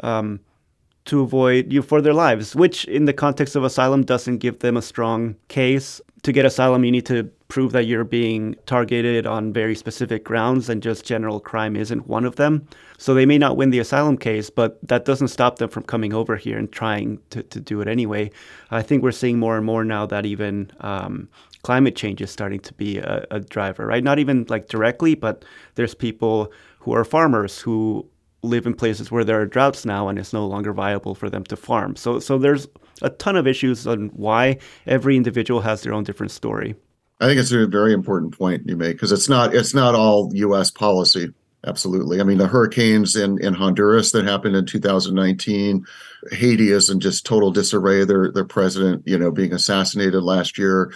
um, 0.03 0.41
to 1.05 1.21
avoid 1.21 1.73
you 1.73 1.83
for 1.83 2.01
their 2.01 2.15
lives. 2.15 2.57
Which, 2.57 2.85
in 2.87 3.05
the 3.05 3.13
context 3.13 3.57
of 3.57 3.65
asylum, 3.65 4.05
doesn't 4.05 4.39
give 4.39 4.61
them 4.61 4.77
a 4.77 4.83
strong 4.83 5.37
case. 5.49 6.01
To 6.23 6.33
get 6.33 6.45
asylum, 6.45 6.85
you 6.85 6.93
need 6.93 7.07
to 7.07 7.31
prove 7.49 7.73
that 7.73 7.85
you're 7.87 8.05
being 8.05 8.55
targeted 8.67 9.27
on 9.27 9.53
very 9.53 9.75
specific 9.75 10.23
grounds, 10.25 10.69
and 10.69 10.83
just 10.83 11.05
general 11.05 11.41
crime 11.41 11.77
isn't 11.77 12.07
one 12.07 12.25
of 12.25 12.37
them. 12.37 12.67
So 12.99 13.15
they 13.15 13.27
may 13.27 13.39
not 13.39 13.57
win 13.57 13.71
the 13.71 13.79
asylum 13.79 14.19
case, 14.19 14.51
but 14.51 14.79
that 14.87 15.05
doesn't 15.05 15.29
stop 15.29 15.57
them 15.57 15.71
from 15.71 15.83
coming 15.83 16.13
over 16.13 16.37
here 16.37 16.59
and 16.59 16.71
trying 16.71 17.19
to, 17.31 17.43
to 17.43 17.61
do 17.61 17.81
it 17.81 17.89
anyway. 17.89 18.31
I 18.71 18.83
think 18.83 19.03
we're 19.03 19.13
seeing 19.13 19.39
more 19.39 19.57
and 19.57 19.65
more 19.65 19.85
now 19.85 20.07
that 20.07 20.27
even 20.27 20.71
um, 20.81 21.29
climate 21.63 21.97
change 21.97 22.21
is 22.21 22.31
starting 22.31 22.61
to 22.61 22.75
be 22.75 22.99
a, 22.99 23.27
a 23.31 23.41
driver, 23.41 23.87
right? 23.87 24.03
Not 24.03 24.19
even 24.19 24.47
like 24.49 24.69
directly, 24.69 25.15
but 25.15 25.45
there's 25.75 25.95
people 25.95 26.53
who 26.79 26.93
are 26.93 27.05
farmers 27.05 27.59
who 27.59 28.09
live 28.43 28.67
in 28.67 28.75
places 28.75 29.11
where 29.11 29.25
there 29.25 29.41
are 29.41 29.47
droughts 29.47 29.85
now 29.85 30.09
and 30.09 30.19
it's 30.19 30.33
no 30.33 30.47
longer 30.47 30.73
viable 30.73 31.15
for 31.15 31.29
them 31.29 31.45
to 31.45 31.57
farm. 31.57 31.97
So 31.97 32.19
so 32.19 32.39
there's 32.39 32.67
a 33.03 33.11
ton 33.11 33.37
of 33.37 33.47
issues 33.47 33.87
on 33.87 34.09
why 34.09 34.59
every 34.87 35.17
individual 35.17 35.61
has 35.61 35.83
their 35.83 35.93
own 35.93 36.05
different 36.05 36.33
story. 36.33 36.75
I 37.21 37.27
think 37.27 37.39
it's 37.39 37.53
a 37.53 37.67
very 37.67 37.93
important 37.93 38.37
point 38.37 38.67
you 38.67 38.77
make 38.77 38.97
because 38.97 39.13
it's 39.13 39.29
not 39.29 39.55
it's 39.55 39.75
not 39.75 39.95
all 39.95 40.31
US 40.35 40.71
policy. 40.71 41.33
Absolutely. 41.67 42.21
I 42.21 42.25
mean 42.25 42.39
the 42.39 42.47
hurricanes 42.47 43.15
in 43.15 43.39
in 43.45 43.53
Honduras 43.53 44.13
that 44.13 44.25
happened 44.25 44.57
in 44.57 44.65
2019, 44.65 45.85
Haiti 46.33 46.71
is 46.73 46.89
in 46.89 47.01
just 47.01 47.27
total 47.27 47.51
disarray. 47.51 48.07
Their 48.07 48.33
their 48.33 48.47
president, 48.47 49.03
you 49.07 49.19
know, 49.19 49.31
being 49.31 49.53
assassinated 49.53 50.23
last 50.23 50.57
year 50.57 50.93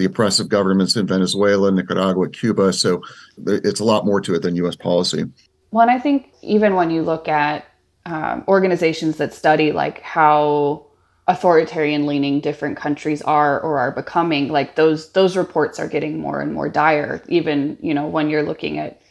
the 0.00 0.06
oppressive 0.06 0.48
governments 0.48 0.96
in 0.96 1.06
Venezuela, 1.06 1.70
Nicaragua, 1.70 2.28
Cuba. 2.30 2.72
So 2.72 3.02
it's 3.46 3.80
a 3.80 3.84
lot 3.84 4.06
more 4.06 4.20
to 4.22 4.34
it 4.34 4.40
than 4.40 4.56
U.S. 4.56 4.74
policy. 4.74 5.24
Well, 5.70 5.82
and 5.82 5.90
I 5.90 5.98
think 5.98 6.32
even 6.40 6.74
when 6.74 6.90
you 6.90 7.02
look 7.02 7.28
at 7.28 7.66
um, 8.06 8.42
organizations 8.48 9.18
that 9.18 9.34
study 9.34 9.72
like 9.72 10.00
how 10.00 10.86
authoritarian 11.28 12.06
leaning 12.06 12.40
different 12.40 12.78
countries 12.78 13.20
are 13.22 13.60
or 13.60 13.78
are 13.78 13.92
becoming, 13.92 14.48
like 14.48 14.74
those 14.74 15.12
those 15.12 15.36
reports 15.36 15.78
are 15.78 15.86
getting 15.86 16.18
more 16.18 16.40
and 16.40 16.54
more 16.54 16.70
dire. 16.70 17.22
Even 17.28 17.76
you 17.82 17.92
know 17.92 18.06
when 18.06 18.30
you're 18.30 18.42
looking 18.42 18.78
at 18.78 19.02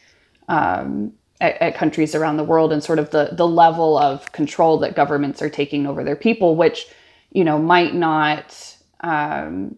um, 0.48 1.12
at, 1.40 1.54
at, 1.62 1.74
countries 1.76 2.16
around 2.16 2.36
the 2.36 2.44
world 2.44 2.72
and 2.72 2.82
sort 2.82 2.98
of 2.98 3.10
the 3.10 3.30
the 3.32 3.46
level 3.46 3.96
of 3.96 4.32
control 4.32 4.76
that 4.78 4.96
governments 4.96 5.40
are 5.40 5.48
taking 5.48 5.86
over 5.86 6.02
their 6.02 6.16
people, 6.16 6.56
which 6.56 6.88
you 7.30 7.44
know 7.44 7.60
might 7.60 7.94
not 7.94 8.76
um, 9.02 9.76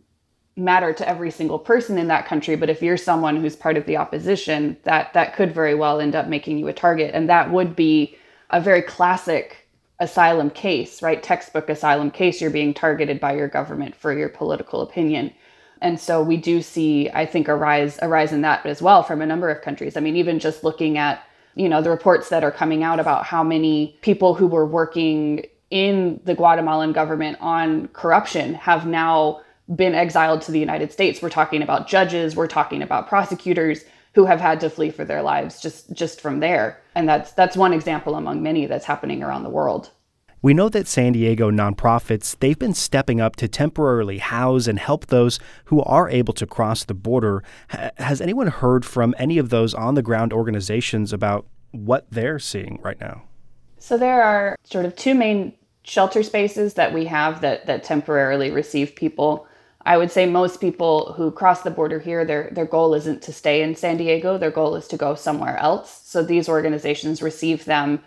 matter 0.56 0.92
to 0.92 1.08
every 1.08 1.30
single 1.30 1.58
person 1.58 1.96
in 1.96 2.08
that 2.08 2.26
country 2.26 2.56
but 2.56 2.68
if 2.68 2.82
you're 2.82 2.98
someone 2.98 3.40
who's 3.40 3.56
part 3.56 3.78
of 3.78 3.86
the 3.86 3.96
opposition 3.96 4.76
that 4.82 5.12
that 5.14 5.34
could 5.34 5.54
very 5.54 5.74
well 5.74 5.98
end 5.98 6.14
up 6.14 6.28
making 6.28 6.58
you 6.58 6.68
a 6.68 6.72
target. 6.72 7.10
And 7.14 7.28
that 7.28 7.50
would 7.50 7.74
be 7.74 8.16
a 8.50 8.60
very 8.60 8.82
classic 8.82 9.68
asylum 9.98 10.50
case 10.50 11.00
right? 11.02 11.22
Textbook 11.22 11.68
asylum 11.68 12.10
case. 12.10 12.40
You're 12.40 12.50
being 12.50 12.74
targeted 12.74 13.18
by 13.18 13.34
your 13.34 13.48
government 13.48 13.94
for 13.94 14.12
your 14.12 14.28
political 14.28 14.82
opinion. 14.82 15.32
And 15.80 15.98
so 15.98 16.22
we 16.22 16.36
do 16.36 16.60
see 16.60 17.08
i 17.10 17.24
think 17.24 17.48
a 17.48 17.56
rise 17.56 17.98
a 18.02 18.08
rise 18.08 18.32
in 18.32 18.42
that 18.42 18.64
as 18.66 18.82
well 18.82 19.02
from 19.02 19.22
a 19.22 19.26
number 19.26 19.48
of 19.48 19.62
countries. 19.62 19.96
I 19.96 20.00
mean 20.00 20.16
even 20.16 20.38
just 20.38 20.64
looking 20.64 20.98
at 20.98 21.24
you 21.54 21.68
know, 21.68 21.82
the 21.82 21.90
reports 21.90 22.28
that 22.30 22.44
are 22.44 22.50
coming 22.50 22.82
out 22.82 23.00
about 23.00 23.24
how 23.24 23.42
many 23.42 23.96
people 24.00 24.34
who 24.34 24.46
were 24.46 24.66
working 24.66 25.44
in 25.70 26.20
the 26.24 26.34
Guatemalan 26.34 26.92
government 26.92 27.38
on 27.40 27.88
corruption 27.88 28.54
have 28.54 28.86
now 28.86 29.40
been 29.74 29.94
exiled 29.94 30.42
to 30.42 30.52
the 30.52 30.58
United 30.60 30.92
States. 30.92 31.22
We're 31.22 31.30
talking 31.30 31.62
about 31.62 31.88
judges, 31.88 32.36
we're 32.36 32.46
talking 32.46 32.82
about 32.82 33.08
prosecutors 33.08 33.84
who 34.14 34.26
have 34.26 34.40
had 34.40 34.60
to 34.60 34.68
flee 34.68 34.90
for 34.90 35.04
their 35.04 35.22
lives 35.22 35.60
just 35.60 35.92
just 35.92 36.20
from 36.20 36.40
there. 36.40 36.80
And 36.94 37.08
that's 37.08 37.32
that's 37.32 37.56
one 37.56 37.72
example 37.72 38.14
among 38.14 38.42
many 38.42 38.66
that's 38.66 38.84
happening 38.84 39.22
around 39.22 39.42
the 39.42 39.50
world. 39.50 39.90
We 40.42 40.54
know 40.54 40.68
that 40.70 40.88
San 40.88 41.12
Diego 41.12 41.52
nonprofits, 41.52 42.36
they've 42.40 42.58
been 42.58 42.74
stepping 42.74 43.20
up 43.20 43.36
to 43.36 43.46
temporarily 43.46 44.18
house 44.18 44.66
and 44.66 44.76
help 44.76 45.06
those 45.06 45.38
who 45.66 45.80
are 45.82 46.10
able 46.10 46.34
to 46.34 46.46
cross 46.46 46.82
the 46.82 46.94
border. 46.94 47.44
has 47.68 48.20
anyone 48.20 48.48
heard 48.48 48.84
from 48.84 49.14
any 49.18 49.38
of 49.38 49.50
those 49.50 49.72
on 49.72 49.94
the 49.94 50.02
ground 50.02 50.32
organizations 50.32 51.12
about 51.12 51.46
what 51.70 52.06
they're 52.10 52.40
seeing 52.40 52.80
right 52.82 53.00
now? 53.00 53.22
So 53.78 53.96
there 53.96 54.20
are 54.22 54.56
sort 54.64 54.84
of 54.84 54.96
two 54.96 55.14
main 55.14 55.54
shelter 55.84 56.24
spaces 56.24 56.74
that 56.74 56.92
we 56.92 57.04
have 57.04 57.40
that 57.40 57.66
that 57.66 57.84
temporarily 57.84 58.50
receive 58.50 58.96
people. 58.96 59.46
I 59.84 59.96
would 59.96 60.12
say 60.12 60.26
most 60.26 60.60
people 60.60 61.12
who 61.14 61.30
cross 61.30 61.62
the 61.62 61.70
border 61.70 61.98
here, 61.98 62.24
their 62.24 62.50
their 62.52 62.66
goal 62.66 62.94
isn't 62.94 63.22
to 63.22 63.32
stay 63.32 63.62
in 63.62 63.74
San 63.74 63.96
Diego. 63.96 64.38
Their 64.38 64.50
goal 64.50 64.76
is 64.76 64.86
to 64.88 64.96
go 64.96 65.14
somewhere 65.14 65.56
else. 65.58 66.02
So 66.04 66.22
these 66.22 66.48
organizations 66.48 67.22
receive 67.22 67.64
them, 67.64 68.00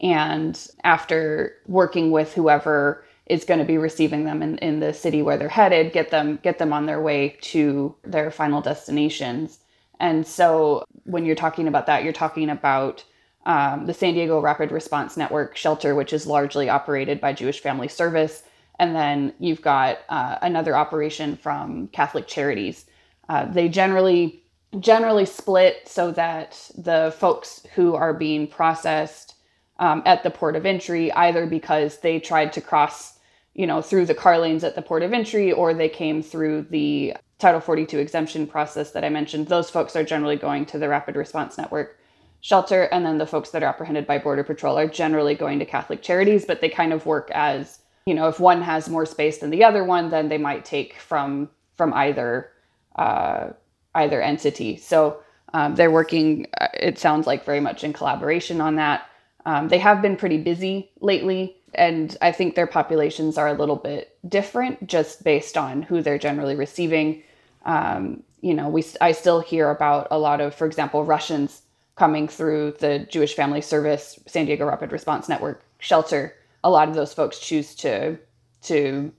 and 0.00 0.58
after 0.82 1.56
working 1.66 2.10
with 2.10 2.34
whoever 2.34 3.04
is 3.26 3.44
going 3.44 3.60
to 3.60 3.66
be 3.66 3.78
receiving 3.78 4.24
them 4.24 4.42
in, 4.42 4.58
in 4.58 4.80
the 4.80 4.92
city 4.92 5.22
where 5.22 5.36
they're 5.36 5.48
headed, 5.48 5.92
get 5.92 6.10
them 6.10 6.40
get 6.42 6.58
them 6.58 6.72
on 6.72 6.86
their 6.86 7.00
way 7.00 7.36
to 7.42 7.94
their 8.02 8.30
final 8.30 8.60
destinations. 8.60 9.60
And 10.00 10.26
so 10.26 10.84
when 11.04 11.24
you're 11.24 11.36
talking 11.36 11.68
about 11.68 11.86
that, 11.86 12.02
you're 12.02 12.12
talking 12.12 12.50
about 12.50 13.04
um, 13.46 13.86
the 13.86 13.94
San 13.94 14.14
Diego 14.14 14.40
Rapid 14.40 14.72
Response 14.72 15.16
Network 15.16 15.56
shelter, 15.56 15.94
which 15.94 16.12
is 16.12 16.26
largely 16.26 16.68
operated 16.68 17.20
by 17.20 17.32
Jewish 17.32 17.60
Family 17.60 17.88
Service. 17.88 18.42
And 18.80 18.96
then 18.96 19.34
you've 19.38 19.60
got 19.60 19.98
uh, 20.08 20.38
another 20.40 20.74
operation 20.74 21.36
from 21.36 21.88
Catholic 21.88 22.26
Charities. 22.26 22.86
Uh, 23.28 23.44
they 23.44 23.68
generally 23.68 24.42
generally 24.78 25.26
split 25.26 25.82
so 25.86 26.12
that 26.12 26.70
the 26.78 27.14
folks 27.18 27.66
who 27.74 27.94
are 27.94 28.14
being 28.14 28.46
processed 28.46 29.34
um, 29.80 30.02
at 30.06 30.22
the 30.22 30.30
port 30.30 30.56
of 30.56 30.64
entry, 30.64 31.12
either 31.12 31.44
because 31.44 31.98
they 31.98 32.20
tried 32.20 32.52
to 32.54 32.60
cross, 32.60 33.18
you 33.52 33.66
know, 33.66 33.82
through 33.82 34.06
the 34.06 34.14
car 34.14 34.38
lanes 34.38 34.64
at 34.64 34.76
the 34.76 34.82
port 34.82 35.02
of 35.02 35.12
entry, 35.12 35.52
or 35.52 35.74
they 35.74 35.88
came 35.88 36.22
through 36.22 36.62
the 36.70 37.14
Title 37.38 37.60
42 37.60 37.98
exemption 37.98 38.46
process 38.46 38.92
that 38.92 39.04
I 39.04 39.08
mentioned, 39.08 39.48
those 39.48 39.68
folks 39.68 39.96
are 39.96 40.04
generally 40.04 40.36
going 40.36 40.64
to 40.66 40.78
the 40.78 40.88
Rapid 40.88 41.16
Response 41.16 41.58
Network 41.58 41.98
shelter 42.40 42.84
and 42.84 43.04
then 43.04 43.18
the 43.18 43.26
folks 43.26 43.50
that 43.50 43.62
are 43.62 43.68
apprehended 43.68 44.06
by 44.06 44.16
border 44.16 44.42
patrol 44.42 44.78
are 44.78 44.88
generally 44.88 45.34
going 45.34 45.58
to 45.58 45.66
catholic 45.66 46.00
charities 46.02 46.46
but 46.46 46.62
they 46.62 46.70
kind 46.70 46.90
of 46.90 47.04
work 47.04 47.30
as 47.32 47.79
you 48.06 48.14
know 48.14 48.28
if 48.28 48.40
one 48.40 48.62
has 48.62 48.88
more 48.88 49.06
space 49.06 49.38
than 49.38 49.50
the 49.50 49.64
other 49.64 49.84
one 49.84 50.10
then 50.10 50.28
they 50.28 50.38
might 50.38 50.64
take 50.64 50.98
from 50.98 51.48
from 51.76 51.92
either 51.94 52.50
uh, 52.96 53.50
either 53.94 54.20
entity. 54.20 54.76
So 54.76 55.22
um, 55.54 55.74
they're 55.74 55.90
working 55.90 56.46
uh, 56.60 56.68
it 56.74 56.98
sounds 56.98 57.26
like 57.26 57.44
very 57.44 57.60
much 57.60 57.84
in 57.84 57.92
collaboration 57.92 58.60
on 58.60 58.76
that. 58.76 59.06
Um, 59.46 59.68
they 59.68 59.78
have 59.78 60.02
been 60.02 60.16
pretty 60.16 60.38
busy 60.38 60.90
lately 61.00 61.56
and 61.74 62.16
i 62.20 62.32
think 62.32 62.56
their 62.56 62.66
populations 62.66 63.38
are 63.38 63.46
a 63.46 63.54
little 63.54 63.76
bit 63.76 64.18
different 64.28 64.88
just 64.88 65.22
based 65.22 65.56
on 65.56 65.82
who 65.82 66.02
they're 66.02 66.18
generally 66.18 66.56
receiving. 66.56 67.22
Um, 67.64 68.22
you 68.40 68.54
know 68.54 68.68
we 68.68 68.84
i 69.00 69.12
still 69.12 69.40
hear 69.40 69.70
about 69.70 70.08
a 70.10 70.18
lot 70.18 70.40
of 70.40 70.54
for 70.54 70.66
example 70.66 71.04
russians 71.04 71.62
coming 72.00 72.28
through 72.28 72.74
the 72.78 73.00
Jewish 73.10 73.34
Family 73.34 73.60
Service 73.60 74.18
San 74.26 74.46
Diego 74.46 74.64
Rapid 74.64 74.90
Response 74.90 75.28
Network 75.28 75.62
shelter, 75.80 76.34
a 76.62 76.70
lot 76.70 76.88
of 76.88 76.94
those 76.94 77.14
folks 77.14 77.38
choose 77.38 77.74
to 77.76 78.18
to 78.62 79.12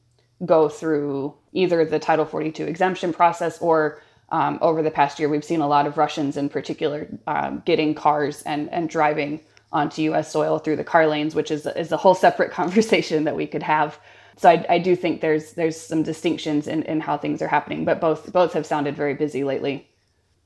go 0.45 0.69
through 0.69 1.35
either 1.53 1.83
the 1.85 1.99
Title 1.99 2.25
42 2.25 2.65
exemption 2.65 3.13
process 3.13 3.59
or 3.59 4.01
um, 4.31 4.59
over 4.61 4.81
the 4.81 4.91
past 4.91 5.19
year, 5.19 5.27
we've 5.27 5.43
seen 5.43 5.59
a 5.59 5.67
lot 5.67 5.85
of 5.85 5.97
Russians 5.97 6.37
in 6.37 6.47
particular 6.47 7.07
um, 7.27 7.61
getting 7.65 7.93
cars 7.93 8.41
and, 8.43 8.69
and 8.71 8.89
driving 8.89 9.41
onto 9.73 10.01
U.S. 10.03 10.31
soil 10.31 10.57
through 10.57 10.77
the 10.77 10.83
car 10.83 11.07
lanes, 11.07 11.35
which 11.35 11.51
is, 11.51 11.65
is 11.65 11.91
a 11.91 11.97
whole 11.97 12.15
separate 12.15 12.51
conversation 12.59 13.25
that 13.25 13.35
we 13.35 13.45
could 13.45 13.63
have. 13.63 13.99
So 14.37 14.49
I, 14.49 14.65
I 14.69 14.79
do 14.79 14.95
think 14.95 15.21
there's 15.21 15.53
there's 15.53 15.79
some 15.79 16.03
distinctions 16.03 16.67
in, 16.67 16.83
in 16.83 17.01
how 17.01 17.17
things 17.17 17.41
are 17.41 17.47
happening, 17.47 17.85
but 17.85 17.99
both 17.99 18.31
both 18.31 18.53
have 18.53 18.65
sounded 18.65 18.95
very 18.95 19.13
busy 19.13 19.43
lately. 19.43 19.87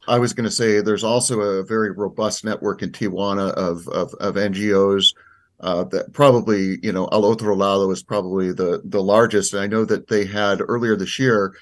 I 0.08 0.20
was 0.20 0.34
going 0.34 0.46
to 0.46 0.52
say 0.52 0.82
there's 0.82 1.04
also 1.04 1.40
a 1.40 1.64
very 1.64 1.92
robust 1.92 2.44
network 2.44 2.82
in 2.82 2.92
Tijuana 2.92 3.52
of 3.52 3.88
of, 3.90 4.14
of 4.16 4.36
NGOs 4.36 5.14
uh, 5.60 5.84
that 5.86 6.14
probably 6.14 6.80
you 6.84 6.92
know 6.92 7.08
Al 7.12 7.26
Otro 7.26 7.56
Lado 7.56 7.90
is 7.92 8.04
probably 8.04 8.52
the 8.52 8.82
the 8.86 9.02
largest. 9.02 9.54
And 9.54 9.62
I 9.62 9.68
know 9.68 9.86
that 9.86 10.08
they 10.08 10.26
had 10.26 10.62
earlier 10.62 10.96
this 10.96 11.20
year 11.20 11.56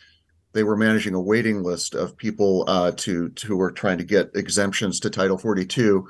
they 0.54 0.64
were 0.64 0.78
managing 0.78 1.16
a 1.16 1.22
waiting 1.22 1.64
list 1.64 1.96
of 1.96 2.16
people 2.16 2.64
uh, 2.68 2.92
to 2.98 3.30
to 3.30 3.58
were 3.58 3.72
trying 3.72 3.98
to 3.98 4.04
get 4.04 4.32
exemptions 4.36 5.00
to 5.02 5.10
Title 5.10 5.38
42. 5.38 6.08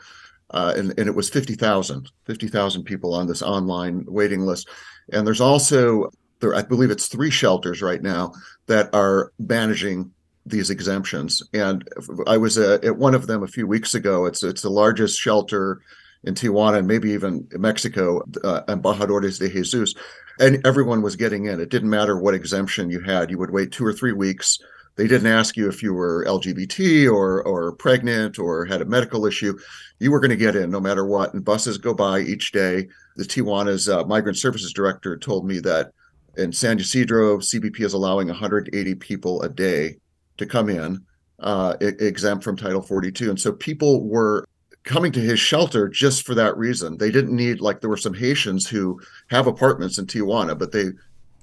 Uh, 0.51 0.71
and, 0.77 0.93
and 0.99 1.07
it 1.09 1.15
was 1.15 1.31
50,000, 1.31 2.11
50,000 2.25 2.83
people 2.83 3.15
on 3.15 3.25
this 3.25 3.41
online 3.41 4.05
waiting 4.07 4.41
list. 4.41 4.69
And 5.11 5.25
there's 5.25 5.41
also, 5.41 6.11
there, 6.41 6.53
I 6.53 6.61
believe 6.61 6.91
it's 6.91 7.07
three 7.07 7.31
shelters 7.31 7.81
right 7.81 8.03
now 8.03 8.33
that 8.67 8.93
are 8.93 9.31
managing 9.39 10.11
these 10.45 10.69
exemptions. 10.69 11.41
And 11.53 11.87
I 12.27 12.37
was 12.37 12.59
uh, 12.59 12.77
at 12.83 12.97
one 12.97 13.15
of 13.15 13.25
them 13.25 13.41
a 13.41 13.47
few 13.47 13.65
weeks 13.65 13.95
ago. 13.95 14.25
It's 14.25 14.43
it's 14.43 14.61
the 14.61 14.69
largest 14.69 15.19
shelter 15.19 15.81
in 16.23 16.33
Tijuana 16.33 16.79
and 16.79 16.87
maybe 16.87 17.11
even 17.11 17.47
Mexico, 17.53 18.21
uh, 18.43 18.61
Embajadores 18.67 19.39
de 19.39 19.49
Jesus, 19.49 19.93
and 20.39 20.65
everyone 20.65 21.01
was 21.01 21.15
getting 21.15 21.45
in. 21.45 21.59
It 21.59 21.69
didn't 21.69 21.89
matter 21.89 22.17
what 22.17 22.33
exemption 22.33 22.89
you 22.89 23.01
had; 23.01 23.29
you 23.29 23.37
would 23.37 23.51
wait 23.51 23.71
two 23.71 23.85
or 23.85 23.93
three 23.93 24.13
weeks. 24.13 24.59
They 24.95 25.07
didn't 25.07 25.31
ask 25.31 25.57
you 25.57 25.67
if 25.67 25.81
you 25.81 25.93
were 25.93 26.25
LGBT 26.25 27.11
or 27.11 27.43
or 27.43 27.73
pregnant 27.73 28.37
or 28.37 28.65
had 28.65 28.81
a 28.81 28.85
medical 28.85 29.25
issue. 29.25 29.57
You 29.99 30.11
were 30.11 30.19
going 30.19 30.29
to 30.29 30.35
get 30.35 30.55
in 30.55 30.69
no 30.69 30.79
matter 30.79 31.05
what. 31.05 31.33
And 31.33 31.43
buses 31.43 31.77
go 31.77 31.93
by 31.93 32.19
each 32.19 32.51
day. 32.51 32.87
The 33.15 33.23
Tijuana's 33.23 33.89
uh, 33.89 34.03
migrant 34.05 34.37
services 34.37 34.73
director 34.73 35.17
told 35.17 35.45
me 35.45 35.59
that 35.59 35.91
in 36.37 36.51
San 36.51 36.79
Ysidro, 36.79 37.37
CBP 37.37 37.81
is 37.81 37.93
allowing 37.93 38.27
180 38.27 38.95
people 38.95 39.41
a 39.43 39.49
day 39.49 39.97
to 40.37 40.45
come 40.45 40.69
in 40.69 41.03
uh, 41.39 41.75
exempt 41.81 42.43
from 42.43 42.57
Title 42.57 42.81
42. 42.81 43.29
And 43.29 43.39
so 43.39 43.51
people 43.51 44.03
were 44.03 44.47
coming 44.83 45.11
to 45.13 45.19
his 45.19 45.39
shelter 45.39 45.87
just 45.87 46.25
for 46.25 46.35
that 46.35 46.57
reason. 46.57 46.97
They 46.97 47.11
didn't 47.11 47.35
need 47.35 47.61
like 47.61 47.81
there 47.81 47.89
were 47.89 47.97
some 47.97 48.13
Haitians 48.13 48.67
who 48.67 48.99
have 49.27 49.47
apartments 49.47 49.97
in 49.97 50.05
Tijuana, 50.05 50.57
but 50.57 50.71
they 50.71 50.91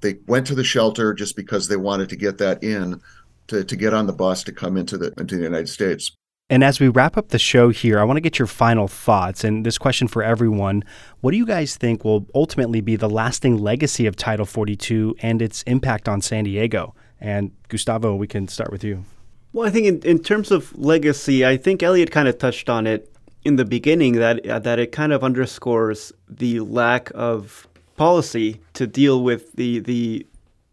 they 0.01 0.19
went 0.27 0.47
to 0.47 0.55
the 0.55 0.65
shelter 0.65 1.13
just 1.13 1.37
because 1.37 1.69
they 1.69 1.77
wanted 1.77 2.09
to 2.09 2.17
get 2.17 2.39
that 2.39 2.63
in 2.63 3.01
to, 3.49 3.65
to 3.65 3.77
get 3.77 3.93
on 3.93 4.07
the 4.07 4.13
bus 4.13 4.43
to 4.45 4.53
come 4.53 4.77
into 4.77 4.97
the 4.97 5.13
into 5.19 5.37
the 5.37 5.43
United 5.43 5.69
States. 5.69 6.13
And 6.49 6.65
as 6.65 6.81
we 6.81 6.89
wrap 6.89 7.17
up 7.17 7.29
the 7.29 7.39
show 7.39 7.69
here, 7.69 8.01
I 8.01 8.03
want 8.03 8.17
to 8.17 8.21
get 8.21 8.37
your 8.37 8.49
final 8.49 8.89
thoughts. 8.89 9.45
And 9.45 9.65
this 9.65 9.79
question 9.79 10.09
for 10.09 10.23
everyone 10.23 10.85
What 11.21 11.31
do 11.31 11.37
you 11.37 11.47
guys 11.47 11.77
think 11.77 12.05
will 12.05 12.27
ultimately 12.35 12.81
be 12.81 12.97
the 12.97 13.09
lasting 13.09 13.59
legacy 13.59 14.07
of 14.07 14.17
Title 14.17 14.47
42 14.47 15.17
and 15.21 15.41
its 15.41 15.63
impact 15.63 16.09
on 16.09 16.21
San 16.21 16.45
Diego? 16.45 16.95
And 17.21 17.53
Gustavo, 17.69 18.15
we 18.15 18.27
can 18.27 18.49
start 18.49 18.73
with 18.73 18.83
you. 18.83 19.05
Well, 19.53 19.67
I 19.67 19.71
think 19.71 19.87
in, 19.87 20.01
in 20.03 20.19
terms 20.21 20.51
of 20.51 20.77
legacy, 20.79 21.45
I 21.45 21.57
think 21.57 21.83
Elliot 21.83 22.11
kind 22.11 22.29
of 22.29 22.39
touched 22.39 22.69
on 22.69 22.87
it 22.87 23.13
in 23.45 23.57
the 23.57 23.65
beginning 23.65 24.15
that 24.15 24.47
uh, 24.47 24.59
that 24.59 24.79
it 24.79 24.93
kind 24.93 25.13
of 25.13 25.25
underscores 25.25 26.13
the 26.29 26.61
lack 26.61 27.11
of 27.15 27.67
policy 27.97 28.61
to 28.75 28.87
deal 28.87 29.23
with 29.23 29.53
the 29.53 29.81
the 29.81 30.27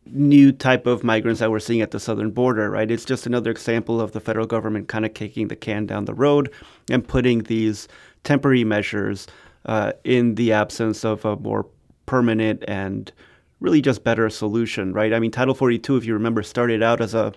new 0.06 0.51
type 0.51 0.86
of 0.88 1.03
migrants 1.03 1.39
that 1.39 1.51
we're 1.51 1.60
seeing 1.60 1.82
at 1.82 1.91
the 1.91 1.99
southern 1.99 2.32
border, 2.32 2.69
right? 2.69 2.89
It's 2.89 3.03
just 3.06 3.25
another 3.25 3.51
example 3.51 3.99
of 3.99 4.13
the 4.13 4.21
federal 4.21 4.47
government 4.47 4.88
kind 4.88 5.06
of 5.06 5.13
kicking 5.13 5.49
the 5.49 5.56
can 5.56 5.86
down 5.86 6.06
the 6.06 6.13
road 6.13 6.51
and 6.89 7.06
putting 7.06 7.43
these 7.43 7.89
temporary 8.23 8.63
measures 8.63 9.27
uh, 9.65 9.91
in 10.03 10.36
the 10.36 10.53
absence 10.53 11.03
of 11.03 11.25
a 11.25 11.36
more 11.36 11.65
permanent 12.06 12.63
and 12.67 13.12
really 13.60 13.82
just 13.82 14.03
better 14.03 14.30
solution, 14.30 14.93
right? 14.93 15.13
I 15.13 15.19
mean, 15.19 15.32
Title 15.32 15.53
42, 15.53 15.97
if 15.97 16.06
you 16.06 16.13
remember, 16.13 16.43
started 16.43 16.82
out 16.82 17.01
as 17.01 17.13
a 17.13 17.34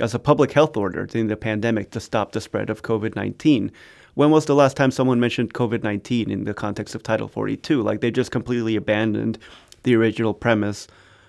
as 0.00 0.14
a 0.14 0.18
public 0.18 0.52
health 0.52 0.76
order 0.76 1.06
during 1.06 1.26
the 1.26 1.36
pandemic 1.36 1.90
to 1.90 1.98
stop 1.98 2.30
the 2.32 2.40
spread 2.40 2.70
of 2.70 2.82
COVID 2.82 3.16
19. 3.16 3.72
When 4.18 4.32
was 4.32 4.46
the 4.46 4.54
last 4.56 4.76
time 4.76 4.90
someone 4.90 5.20
mentioned 5.20 5.54
COVID 5.54 5.84
19 5.84 6.28
in 6.28 6.42
the 6.42 6.52
context 6.52 6.96
of 6.96 7.04
Title 7.04 7.28
42? 7.28 7.80
Like 7.80 8.00
they 8.00 8.10
just 8.10 8.32
completely 8.32 8.74
abandoned 8.74 9.38
the 9.84 9.94
original 9.94 10.34
premise 10.34 10.88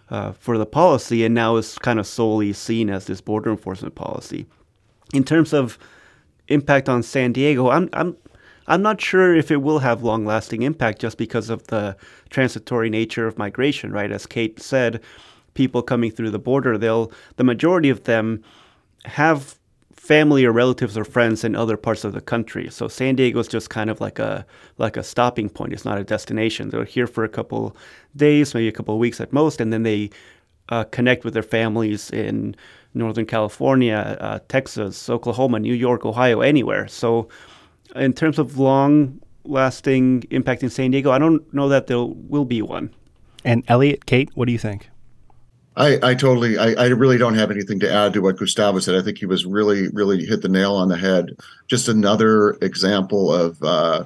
uh, 0.09 0.31
for 0.31 0.57
the 0.57 0.65
policy 0.65 1.23
and 1.23 1.35
now 1.35 1.57
is 1.57 1.77
kind 1.77 1.99
of 1.99 2.07
solely 2.07 2.51
seen 2.51 2.89
as 2.89 3.05
this 3.05 3.21
border 3.21 3.51
enforcement 3.51 3.93
policy. 3.93 4.47
In 5.13 5.23
terms 5.23 5.53
of 5.53 5.77
impact 6.47 6.89
on 6.89 7.03
San 7.03 7.31
Diego, 7.31 7.69
I'm, 7.69 7.89
I'm 7.93 8.17
I'm 8.65 8.81
not 8.81 8.99
sure 8.99 9.35
if 9.35 9.51
it 9.51 9.61
will 9.61 9.79
have 9.79 10.01
long 10.01 10.25
lasting 10.25 10.63
impact 10.63 10.97
just 10.99 11.19
because 11.19 11.51
of 11.51 11.67
the 11.67 11.95
transitory 12.31 12.89
nature 12.89 13.27
of 13.27 13.37
migration, 13.37 13.91
right? 13.91 14.11
As 14.11 14.25
Kate 14.25 14.59
said, 14.59 14.99
people 15.53 15.83
coming 15.83 16.09
through 16.09 16.31
the 16.31 16.39
border, 16.39 16.75
they'll 16.75 17.11
the 17.35 17.43
majority 17.43 17.91
of 17.91 18.05
them 18.05 18.43
have 19.05 19.58
family 20.09 20.43
or 20.43 20.51
relatives 20.51 20.97
or 20.97 21.05
friends 21.05 21.43
in 21.43 21.55
other 21.55 21.77
parts 21.77 22.03
of 22.03 22.13
the 22.13 22.21
country. 22.33 22.67
So 22.71 22.87
San 22.87 23.15
Diego 23.15 23.37
is 23.39 23.47
just 23.47 23.69
kind 23.69 23.91
of 23.91 24.01
like 24.01 24.17
a 24.17 24.43
like 24.79 24.97
a 24.97 25.03
stopping 25.03 25.49
point. 25.49 25.71
It's 25.71 25.85
not 25.85 25.99
a 25.99 26.03
destination. 26.03 26.69
They're 26.69 26.83
here 26.83 27.05
for 27.05 27.23
a 27.23 27.29
couple 27.29 27.77
days, 28.15 28.55
maybe 28.55 28.67
a 28.67 28.71
couple 28.71 28.97
weeks 28.97 29.21
at 29.21 29.31
most, 29.31 29.61
and 29.61 29.71
then 29.71 29.83
they 29.83 30.09
uh, 30.69 30.85
connect 30.85 31.25
with 31.25 31.35
their 31.35 31.43
families 31.43 32.09
in 32.09 32.55
Northern 32.95 33.27
California, 33.27 34.17
uh, 34.19 34.39
Texas, 34.47 35.11
Oklahoma, 35.11 35.59
New 35.59 35.75
York, 35.75 36.05
Ohio, 36.05 36.41
anywhere. 36.41 36.87
So, 36.87 37.29
in 37.95 38.13
terms 38.13 38.39
of 38.39 38.57
long 38.57 39.21
lasting 39.43 40.23
impact 40.31 40.63
in 40.63 40.71
San 40.71 40.89
Diego, 40.89 41.11
I 41.11 41.19
don't 41.19 41.43
know 41.53 41.69
that 41.69 41.85
there 41.85 42.03
will 42.03 42.45
be 42.45 42.63
one. 42.63 42.89
And 43.45 43.63
Elliot, 43.67 44.07
Kate, 44.07 44.31
what 44.33 44.45
do 44.47 44.53
you 44.53 44.63
think? 44.69 44.89
I, 45.79 45.97
I 46.03 46.13
totally, 46.13 46.57
I, 46.57 46.73
I 46.73 46.87
really 46.87 47.17
don't 47.17 47.35
have 47.35 47.51
anything 47.51 47.79
to 47.79 47.91
add 47.91 48.11
to 48.13 48.21
what 48.21 48.37
Gustavo 48.37 48.79
said. 48.79 48.95
I 48.95 49.01
think 49.01 49.17
he 49.17 49.25
was 49.25 49.45
really, 49.45 49.87
really 49.89 50.25
hit 50.25 50.41
the 50.41 50.49
nail 50.49 50.75
on 50.75 50.89
the 50.89 50.97
head. 50.97 51.37
Just 51.67 51.87
another 51.87 52.57
example 52.61 53.33
of 53.33 53.63
uh, 53.63 54.03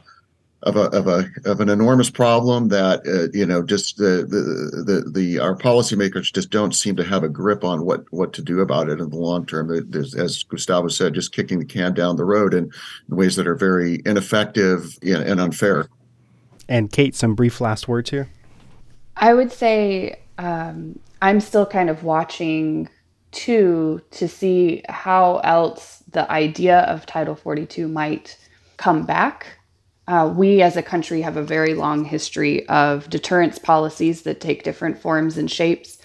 of 0.62 0.76
a 0.76 0.84
of 0.98 1.08
a 1.08 1.26
of 1.46 1.60
an 1.60 1.70
enormous 1.70 2.12
problem 2.12 2.70
that 2.70 3.02
uh, 3.08 3.36
you 3.38 3.46
know 3.46 3.64
just 3.64 3.98
the, 3.98 4.26
the 4.30 4.84
the 4.84 5.12
the 5.12 5.40
our 5.40 5.56
policymakers 5.56 6.32
just 6.32 6.52
don't 6.52 6.74
seem 6.74 6.96
to 6.96 7.04
have 7.04 7.24
a 7.24 7.30
grip 7.30 7.64
on 7.64 7.86
what 7.86 8.06
what 8.12 8.34
to 8.34 8.44
do 8.44 8.62
about 8.62 8.88
it 8.88 9.00
in 9.00 9.10
the 9.10 9.18
long 9.18 9.44
term. 9.44 9.90
There's, 9.90 10.14
as 10.14 10.44
Gustavo 10.44 10.90
said, 10.90 11.16
just 11.16 11.34
kicking 11.34 11.58
the 11.58 11.66
can 11.66 11.96
down 11.96 12.18
the 12.18 12.26
road 12.26 12.54
in, 12.54 12.72
in 13.10 13.16
ways 13.16 13.36
that 13.36 13.48
are 13.48 13.56
very 13.56 14.00
ineffective 14.06 14.98
and 15.02 15.40
unfair. 15.40 15.88
And 16.70 16.92
Kate, 16.92 17.16
some 17.16 17.34
brief 17.34 17.60
last 17.60 17.88
words 17.88 18.12
here. 18.12 18.30
I 19.18 19.34
would 19.34 19.52
say 19.52 20.20
um, 20.38 21.00
I'm 21.24 21.40
still 21.40 21.66
kind 21.66 21.90
of 21.90 22.04
watching 22.04 22.90
too 23.32 24.02
to 24.12 24.28
see 24.28 24.84
how 24.90 25.38
else 25.38 26.04
the 26.12 26.30
idea 26.30 26.80
of 26.80 27.06
Title 27.06 27.34
42 27.34 27.88
might 27.88 28.38
come 28.76 29.06
back. 29.06 29.58
Uh, 30.06 30.34
we 30.36 30.62
as 30.62 30.76
a 30.76 30.84
country 30.84 31.22
have 31.22 31.38
a 31.38 31.42
very 31.42 31.76
long 31.76 32.04
history 32.04 32.68
of 32.68 33.10
deterrence 33.10 33.58
policies 33.58 34.24
that 34.24 34.42
take 34.42 34.66
different 34.66 35.00
forms 35.02 35.38
and 35.38 35.50
shapes. 35.50 35.98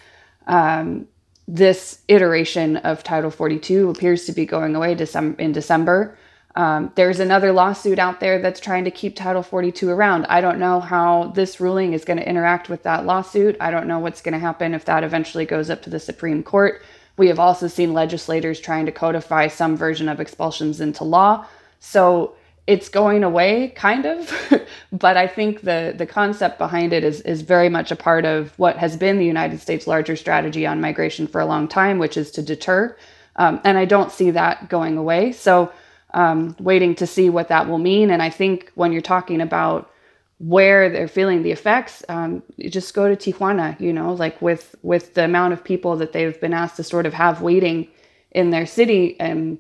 Um, 0.47 1.09
this 1.49 2.01
iteration 2.07 2.77
of 2.77 3.03
Title 3.03 3.33
42 3.33 3.91
appears 3.91 4.25
to 4.27 4.33
be 4.33 4.47
going 4.47 4.77
away 4.77 4.93
in 4.93 5.51
December. 5.53 6.17
Um, 6.59 6.91
there's 6.97 7.21
another 7.21 7.53
lawsuit 7.53 8.01
out 8.01 8.19
there 8.19 8.41
that's 8.41 8.59
trying 8.59 8.83
to 8.83 8.91
keep 8.91 9.15
Title 9.15 9.45
42 9.45 9.89
around. 9.89 10.27
I 10.27 10.41
don't 10.41 10.59
know 10.59 10.81
how 10.81 11.31
this 11.37 11.61
ruling 11.61 11.93
is 11.93 12.05
going 12.05 12.17
to 12.17 12.29
interact 12.29 12.69
with 12.69 12.83
that 12.83 13.07
lawsuit. 13.07 13.57
I 13.61 13.71
don't 13.71 13.87
know 13.87 14.01
what's 14.01 14.21
going 14.21 14.33
to 14.33 14.41
happen 14.41 14.75
if 14.75 14.85
that 14.87 15.05
eventually 15.05 15.47
goes 15.47 15.71
up 15.71 15.83
to 15.83 15.91
the 15.91 16.01
Supreme 16.01 16.43
Court. 16.43 16.83
We 17.17 17.29
have 17.29 17.39
also 17.39 17.69
seen 17.69 17.95
legislators 17.95 18.59
trying 18.59 18.87
to 18.87 18.93
codify 18.93 19.47
some 19.47 19.77
version 19.77 20.09
of 20.09 20.19
expulsions 20.19 20.81
into 20.81 21.05
law. 21.05 21.47
So 21.79 22.35
it's 22.67 22.89
going 22.89 23.23
away, 23.23 23.69
kind 23.77 24.05
of. 24.05 24.33
but 24.93 25.17
I 25.17 25.29
think 25.29 25.61
the, 25.61 25.95
the 25.97 26.07
concept 26.07 26.59
behind 26.59 26.93
it 26.93 27.05
is, 27.05 27.21
is 27.21 27.43
very 27.43 27.69
much 27.69 27.93
a 27.93 27.97
part 27.97 28.25
of 28.25 28.51
what 28.59 28.79
has 28.79 28.97
been 28.97 29.21
the 29.21 29.25
United 29.25 29.61
States' 29.61 29.87
larger 29.87 30.17
strategy 30.17 30.67
on 30.67 30.81
migration 30.81 31.29
for 31.29 31.41
a 31.41 31.47
long 31.47 31.69
time, 31.69 32.01
which 32.01 32.17
is 32.17 32.33
to 32.33 32.43
deter. 32.43 32.97
Um, 33.37 33.61
and 33.63 33.79
I 33.79 33.85
don't 33.85 34.11
see 34.11 34.33
that 34.33 34.69
going 34.69 34.97
away. 34.97 35.31
So 35.31 35.71
um, 36.15 36.57
waiting 36.59 36.95
to 36.97 37.07
see 37.07 37.31
what 37.31 37.49
that 37.49 37.69
will 37.69 37.79
mean. 37.79 38.11
And 38.11 38.23
I 38.23 38.31
think 38.31 38.73
when 38.75 38.93
you're 38.93 39.03
talking 39.03 39.41
about 39.41 39.91
where 40.39 40.89
they're 40.89 41.09
feeling 41.09 41.43
the 41.43 41.51
effects, 41.51 42.05
um, 42.09 42.43
just 42.59 42.95
go 42.95 43.13
to 43.13 43.33
Tijuana. 43.33 43.79
You 43.81 43.93
know, 43.93 44.13
like 44.13 44.41
with 44.41 44.75
with 44.83 45.15
the 45.15 45.25
amount 45.25 45.53
of 45.53 45.65
people 45.65 45.97
that 45.97 46.13
they've 46.13 46.41
been 46.41 46.55
asked 46.55 46.77
to 46.77 46.85
sort 46.85 47.07
of 47.07 47.15
have 47.15 47.43
waiting 47.43 47.89
in 48.31 48.51
their 48.51 48.67
city, 48.67 49.19
and 49.21 49.59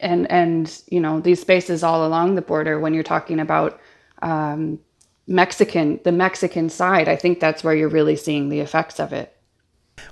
and 0.00 0.30
and 0.30 0.82
you 0.90 1.00
know 1.00 1.20
these 1.20 1.40
spaces 1.40 1.82
all 1.82 2.06
along 2.06 2.34
the 2.34 2.42
border. 2.42 2.78
When 2.78 2.94
you're 2.94 3.02
talking 3.02 3.40
about 3.40 3.80
um, 4.22 4.78
Mexican, 5.26 6.00
the 6.04 6.12
Mexican 6.12 6.68
side, 6.68 7.08
I 7.08 7.16
think 7.16 7.40
that's 7.40 7.64
where 7.64 7.74
you're 7.74 7.88
really 7.88 8.16
seeing 8.16 8.48
the 8.48 8.60
effects 8.60 9.00
of 9.00 9.12
it. 9.12 9.35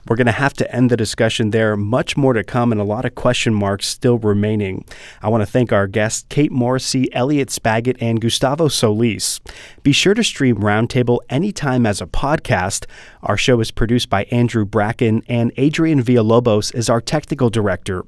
We're 0.09 0.17
going 0.17 0.27
to 0.27 0.33
have 0.33 0.53
to 0.55 0.75
end 0.75 0.91
the 0.91 0.97
discussion 0.97 1.51
there. 1.51 1.77
Much 1.77 2.17
more 2.17 2.33
to 2.35 2.45
come 2.45 2.73
and 2.73 2.81
a 2.81 2.85
lot 2.85 3.05
of 3.05 3.15
question 3.15 3.55
marks 3.55 3.87
still 3.87 4.19
remaining. 4.19 4.85
I 5.23 5.29
want 5.29 5.43
to 5.43 5.47
thank 5.51 5.73
our 5.73 5.87
guests, 5.87 6.27
Kate 6.29 6.53
Morrissey, 6.53 7.13
Elliot 7.15 7.49
Spagat, 7.49 7.97
and 8.01 8.21
Gustavo 8.21 8.69
Solis. 8.69 9.41
Be 9.83 9.93
sure 9.93 10.15
to 10.15 10.23
stream 10.23 10.57
Roundtable 10.57 11.21
anytime 11.31 11.87
as 11.87 12.01
a 12.01 12.07
podcast. 12.07 12.87
Our 13.23 13.37
show 13.37 13.61
is 13.61 13.71
produced 13.71 14.11
by 14.11 14.25
Andrew 14.25 14.65
Bracken, 14.65 15.23
and 15.29 15.53
Adrian 15.57 16.03
Villalobos 16.03 16.75
is 16.75 16.91
our 16.91 17.01
technical 17.01 17.51
director. 17.51 18.05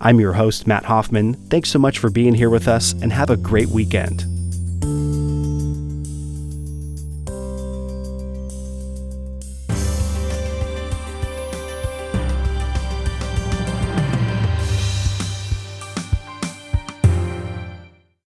I'm 0.00 0.20
your 0.20 0.34
host, 0.34 0.66
Matt 0.66 0.84
Hoffman. 0.84 1.34
Thanks 1.48 1.70
so 1.70 1.78
much 1.78 1.98
for 1.98 2.10
being 2.10 2.34
here 2.34 2.50
with 2.50 2.68
us, 2.68 2.92
and 2.92 3.12
have 3.12 3.30
a 3.30 3.36
great 3.36 3.68
weekend. 3.68 4.24